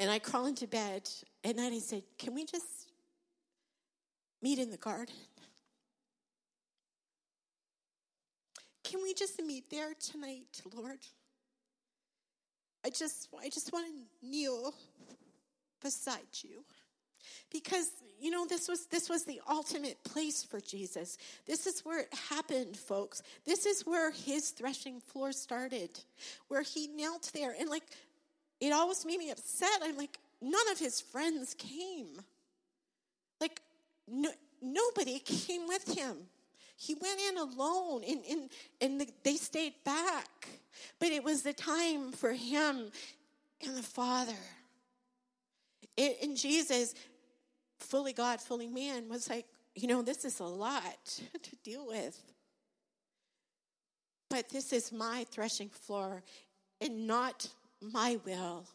[0.00, 1.08] And I crawl into bed
[1.44, 1.74] at night.
[1.74, 2.90] I said, Can we just
[4.42, 5.14] meet in the garden?
[8.82, 10.98] Can we just meet there tonight, Lord?
[12.82, 14.74] I just, I just want to kneel
[15.82, 16.64] beside you
[17.52, 22.00] because you know this was this was the ultimate place for jesus this is where
[22.00, 25.90] it happened folks this is where his threshing floor started
[26.48, 27.84] where he knelt there and like
[28.60, 29.80] it always made me upset.
[29.82, 32.20] I'm like none of his friends came.
[33.40, 33.60] Like
[34.06, 34.30] no,
[34.62, 36.16] nobody came with him.
[36.76, 38.50] He went in alone and, and,
[38.80, 40.48] and the, they stayed back.
[40.98, 42.90] But it was the time for him
[43.62, 44.32] and the father.
[45.98, 46.94] And Jesus
[47.80, 51.04] fully God, fully man, was like, you know, this is a lot
[51.42, 52.18] to deal with.
[54.28, 56.22] But this is my threshing floor,
[56.80, 57.48] and not
[57.80, 58.66] my will,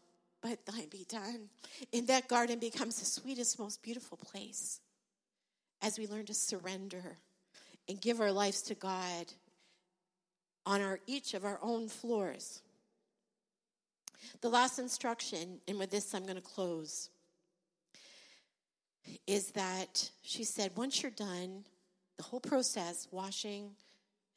[0.41, 1.49] but thine be done.
[1.93, 4.79] And that garden becomes the sweetest, most beautiful place
[5.81, 7.17] as we learn to surrender
[7.87, 9.33] and give our lives to God
[10.65, 12.61] on our each of our own floors.
[14.41, 17.09] The last instruction, and with this I'm going to close
[19.27, 21.63] is that she said, once you're done,
[22.17, 23.71] the whole process washing,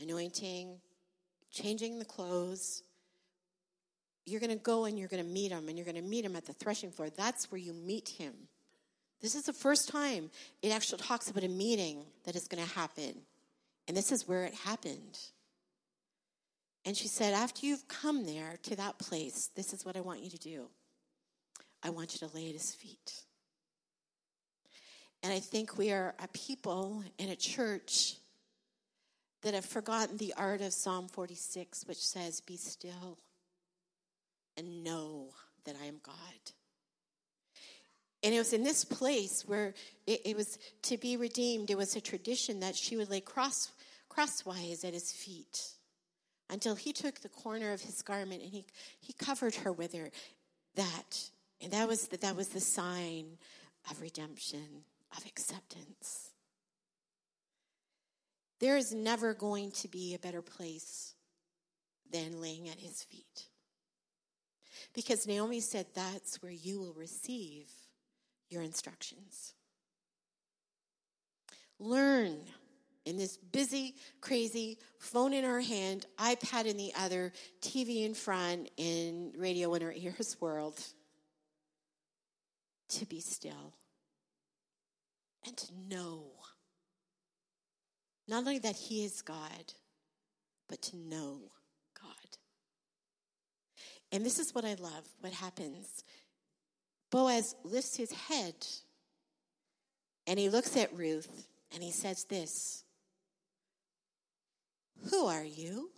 [0.00, 0.76] anointing,
[1.50, 2.82] changing the clothes
[4.28, 6.24] you're going to go and you're going to meet him, and you're going to meet
[6.24, 7.08] him at the threshing floor.
[7.10, 8.34] That's where you meet him.
[9.20, 10.30] This is the first time
[10.62, 13.14] it actually talks about a meeting that is going to happen.
[13.86, 15.18] And this is where it happened.
[16.84, 20.22] And she said, After you've come there to that place, this is what I want
[20.22, 20.68] you to do.
[21.82, 23.24] I want you to lay at his feet.
[25.22, 28.14] And I think we are a people in a church
[29.42, 33.18] that have forgotten the art of Psalm 46, which says, Be still
[34.58, 35.28] and know
[35.64, 36.14] that I am God.
[38.22, 39.74] And it was in this place where
[40.06, 43.70] it, it, was to be redeemed, it was a tradition that she would lay cross,
[44.08, 45.70] crosswise at his feet
[46.50, 48.64] until he took the corner of his garment and he,
[49.00, 50.10] he covered her with her,
[50.74, 51.30] that.
[51.60, 53.38] And that was the, that was the sign
[53.88, 54.84] of redemption
[55.16, 56.30] of acceptance.
[58.60, 61.14] There is never going to be a better place
[62.10, 63.46] than laying at his feet.
[64.94, 67.68] Because Naomi said that's where you will receive
[68.48, 69.54] your instructions.
[71.78, 72.38] Learn
[73.04, 77.32] in this busy, crazy phone in our hand, iPad in the other,
[77.62, 80.78] TV in front, and radio in our ears world
[82.88, 83.74] to be still
[85.46, 86.24] and to know
[88.28, 89.72] not only that He is God,
[90.68, 91.40] but to know.
[94.12, 96.04] And this is what I love what happens.
[97.10, 98.54] Boaz lifts his head
[100.26, 102.84] and he looks at Ruth and he says this
[105.10, 105.90] Who are you?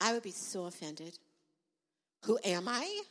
[0.00, 1.18] I would be so offended.
[2.24, 3.02] Who am I?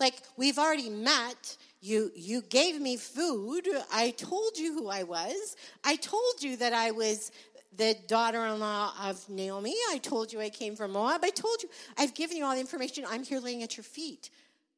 [0.00, 1.56] Like, we've already met.
[1.80, 3.68] You, you gave me food.
[3.92, 5.56] I told you who I was.
[5.84, 7.30] I told you that I was
[7.76, 9.74] the daughter in law of Naomi.
[9.90, 11.20] I told you I came from Moab.
[11.24, 13.04] I told you, I've given you all the information.
[13.08, 14.30] I'm here laying at your feet.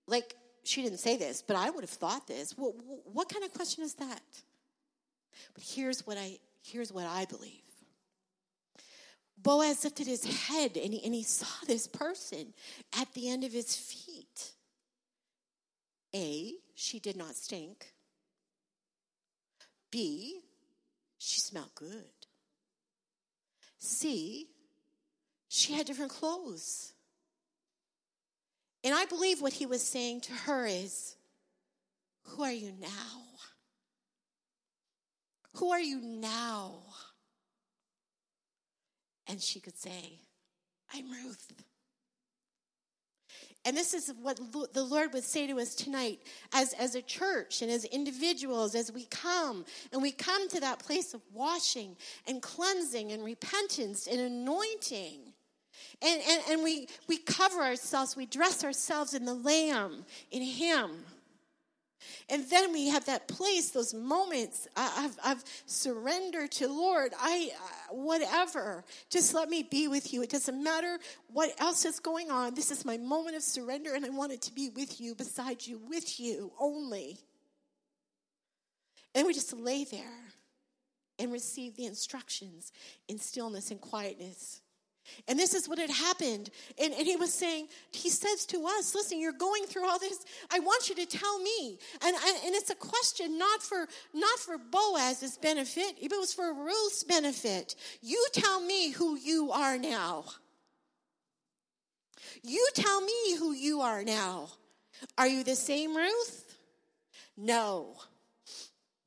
[0.07, 0.35] Like,
[0.65, 2.57] she didn't say this, but I would have thought this.
[2.57, 2.75] Well,
[3.05, 4.23] what kind of question is that?
[5.55, 7.63] But here's what I, here's what I believe.
[9.43, 12.53] Boaz lifted his head and he, and he saw this person
[12.99, 14.53] at the end of his feet.
[16.15, 17.93] A, she did not stink.
[19.91, 20.41] B,
[21.19, 22.16] she smelled good.
[23.79, 24.49] C,
[25.49, 26.93] she had different clothes.
[28.83, 31.17] And I believe what he was saying to her is,
[32.25, 33.23] Who are you now?
[35.57, 36.83] Who are you now?
[39.27, 40.21] And she could say,
[40.93, 41.53] I'm Ruth.
[43.67, 44.39] And this is what
[44.73, 46.21] the Lord would say to us tonight
[46.55, 50.79] as, as a church and as individuals as we come and we come to that
[50.79, 51.97] place of washing
[52.29, 55.19] and cleansing and repentance and anointing.
[56.01, 60.91] And, and, and we, we cover ourselves, we dress ourselves in the Lamb, in Him.
[62.29, 67.13] And then we have that place, those moments of, of surrender to Lord.
[67.21, 70.23] I, uh, whatever, just let me be with you.
[70.23, 70.99] It doesn't matter
[71.33, 72.55] what else is going on.
[72.55, 75.67] This is my moment of surrender, and I want it to be with you, beside
[75.67, 77.19] you, with you only.
[79.15, 80.27] And we just lay there
[81.19, 82.73] and receive the instructions
[83.09, 84.61] in stillness and quietness.
[85.29, 86.51] And this is what had happened.
[86.83, 90.25] And, and he was saying, he says to us, listen, you're going through all this.
[90.53, 91.79] I want you to tell me.
[92.03, 96.53] And, and, and it's a question not for, not for Boaz's benefit, it was for
[96.53, 97.75] Ruth's benefit.
[98.01, 100.25] You tell me who you are now.
[102.43, 104.49] You tell me who you are now.
[105.19, 106.57] Are you the same Ruth?
[107.37, 107.97] No.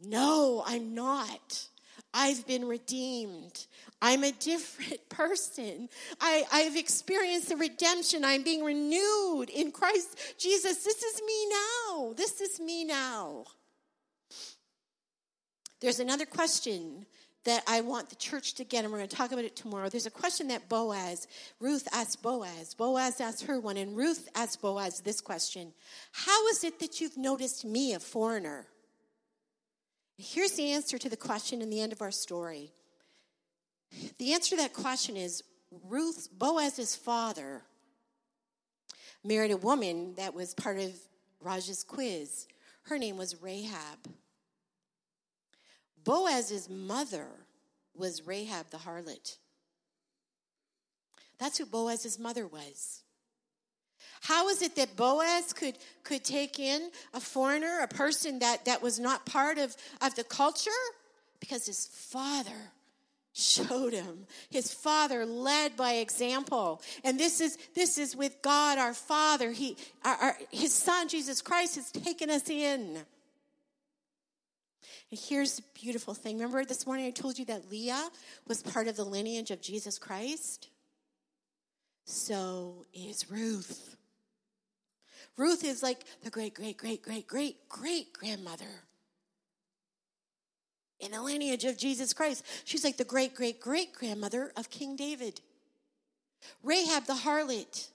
[0.02, 1.68] No, I'm not.
[2.14, 3.66] I've been redeemed.
[4.02, 5.90] I'm a different person.
[6.20, 8.24] I, I've experienced the redemption.
[8.24, 10.84] I'm being renewed in Christ Jesus.
[10.84, 12.14] This is me now.
[12.16, 13.46] This is me now.
[15.82, 17.06] There's another question
[17.46, 19.90] that I want the church to get, and we're going to talk about it tomorrow.
[19.90, 21.26] There's a question that Boaz,
[21.60, 22.74] Ruth asked Boaz.
[22.74, 25.74] Boaz asked her one, and Ruth asked Boaz this question
[26.12, 28.68] How is it that you've noticed me, a foreigner?
[30.18, 32.74] Here's the answer to the question in the end of our story.
[34.18, 35.44] The answer to that question is
[35.88, 37.62] Ruth, Boaz's father,
[39.24, 40.92] married a woman that was part of
[41.42, 42.48] Raj's quiz.
[42.84, 44.00] Her name was Rahab.
[46.04, 47.28] Boaz's mother
[47.96, 49.38] was Rahab the harlot.
[51.38, 53.04] That's who Boaz's mother was.
[54.22, 58.82] How is it that Boaz could, could take in a foreigner, a person that, that
[58.82, 60.72] was not part of, of the culture?
[61.40, 62.72] Because his father
[63.40, 64.26] showed him.
[64.50, 66.82] His father led by example.
[67.04, 69.52] And this is, this is with God, our Father.
[69.52, 73.00] He, our, our, his son, Jesus Christ, has taken us in.
[75.12, 76.38] And here's the beautiful thing.
[76.38, 78.10] Remember this morning I told you that Leah
[78.48, 80.70] was part of the lineage of Jesus Christ?
[82.06, 83.96] So is Ruth.
[85.38, 88.84] Ruth is like the great, great, great, great, great, great grandmother
[91.00, 92.46] in the lineage of Jesus Christ.
[92.66, 95.42] She's like the great, great, great grandmother of King David.
[96.64, 97.90] Rahab the harlot,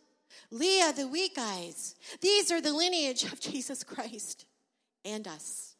[0.50, 1.94] Leah the weak eyes.
[2.20, 4.46] These are the lineage of Jesus Christ
[5.04, 5.74] and us.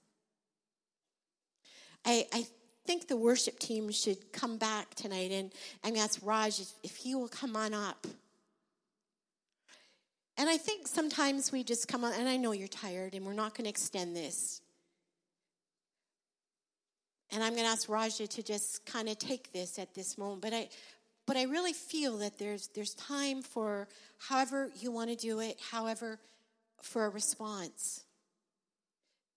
[2.04, 2.46] I, I
[2.86, 5.50] think the worship team should come back tonight and
[5.82, 8.06] I'm ask Raj if, if he will come on up.
[10.36, 13.34] And I think sometimes we just come on, and I know you're tired, and we're
[13.34, 14.60] not going to extend this.
[17.34, 20.40] And I'm going to ask Raja to just kind of take this at this moment.
[20.40, 20.68] But I,
[21.26, 25.58] but I really feel that there's there's time for however you want to do it,
[25.72, 26.20] however,
[26.80, 28.04] for a response.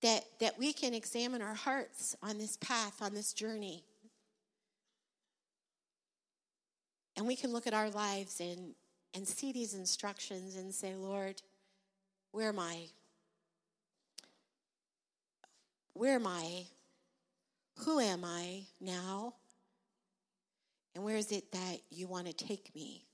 [0.03, 3.83] That that we can examine our hearts on this path, on this journey.
[7.15, 8.75] And we can look at our lives and
[9.15, 11.41] and see these instructions and say, Lord,
[12.31, 12.89] where am I?
[15.93, 16.67] Where am I?
[17.85, 19.33] Who am I now?
[20.95, 23.05] And where is it that you want to take me?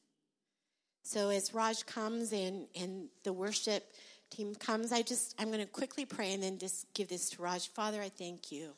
[1.03, 3.91] So as Raj comes and, and the worship
[4.29, 7.41] team comes, I just I'm going to quickly pray and then just give this to
[7.41, 7.67] Raj.
[7.67, 8.71] Father, I thank you.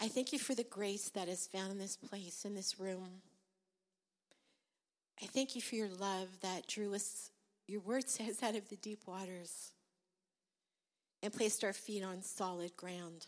[0.00, 3.22] I thank you for the grace that is found in this place, in this room.
[5.22, 7.30] I thank you for your love that drew us,
[7.66, 9.72] your word says, out of the deep waters
[11.24, 13.26] and placed our feet on solid ground.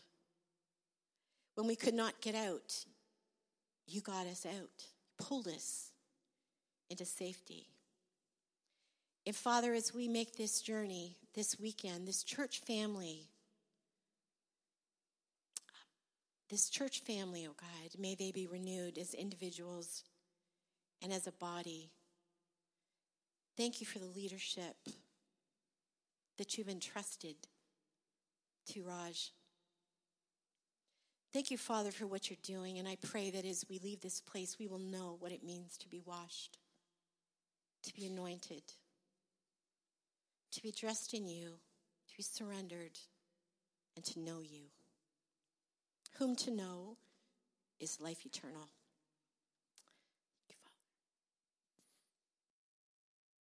[1.55, 2.85] When we could not get out,
[3.87, 4.85] you got us out,
[5.17, 5.89] pulled us
[6.91, 7.65] into safety.
[9.25, 13.29] And Father, as we make this journey this weekend, this church family,
[16.51, 20.03] this church family, oh God, may they be renewed as individuals
[21.01, 21.89] and as a body.
[23.57, 24.75] Thank you for the leadership
[26.37, 27.37] that you've entrusted
[28.73, 29.31] to Raj.
[31.33, 34.21] Thank you, Father, for what you're doing, and I pray that as we leave this
[34.21, 36.57] place, we will know what it means to be washed,
[37.83, 38.63] to be anointed,
[40.51, 41.59] to be dressed in you,
[42.09, 42.97] to be surrendered,
[43.95, 44.63] and to know you.
[46.17, 46.97] Whom to know
[47.79, 48.69] is life eternal.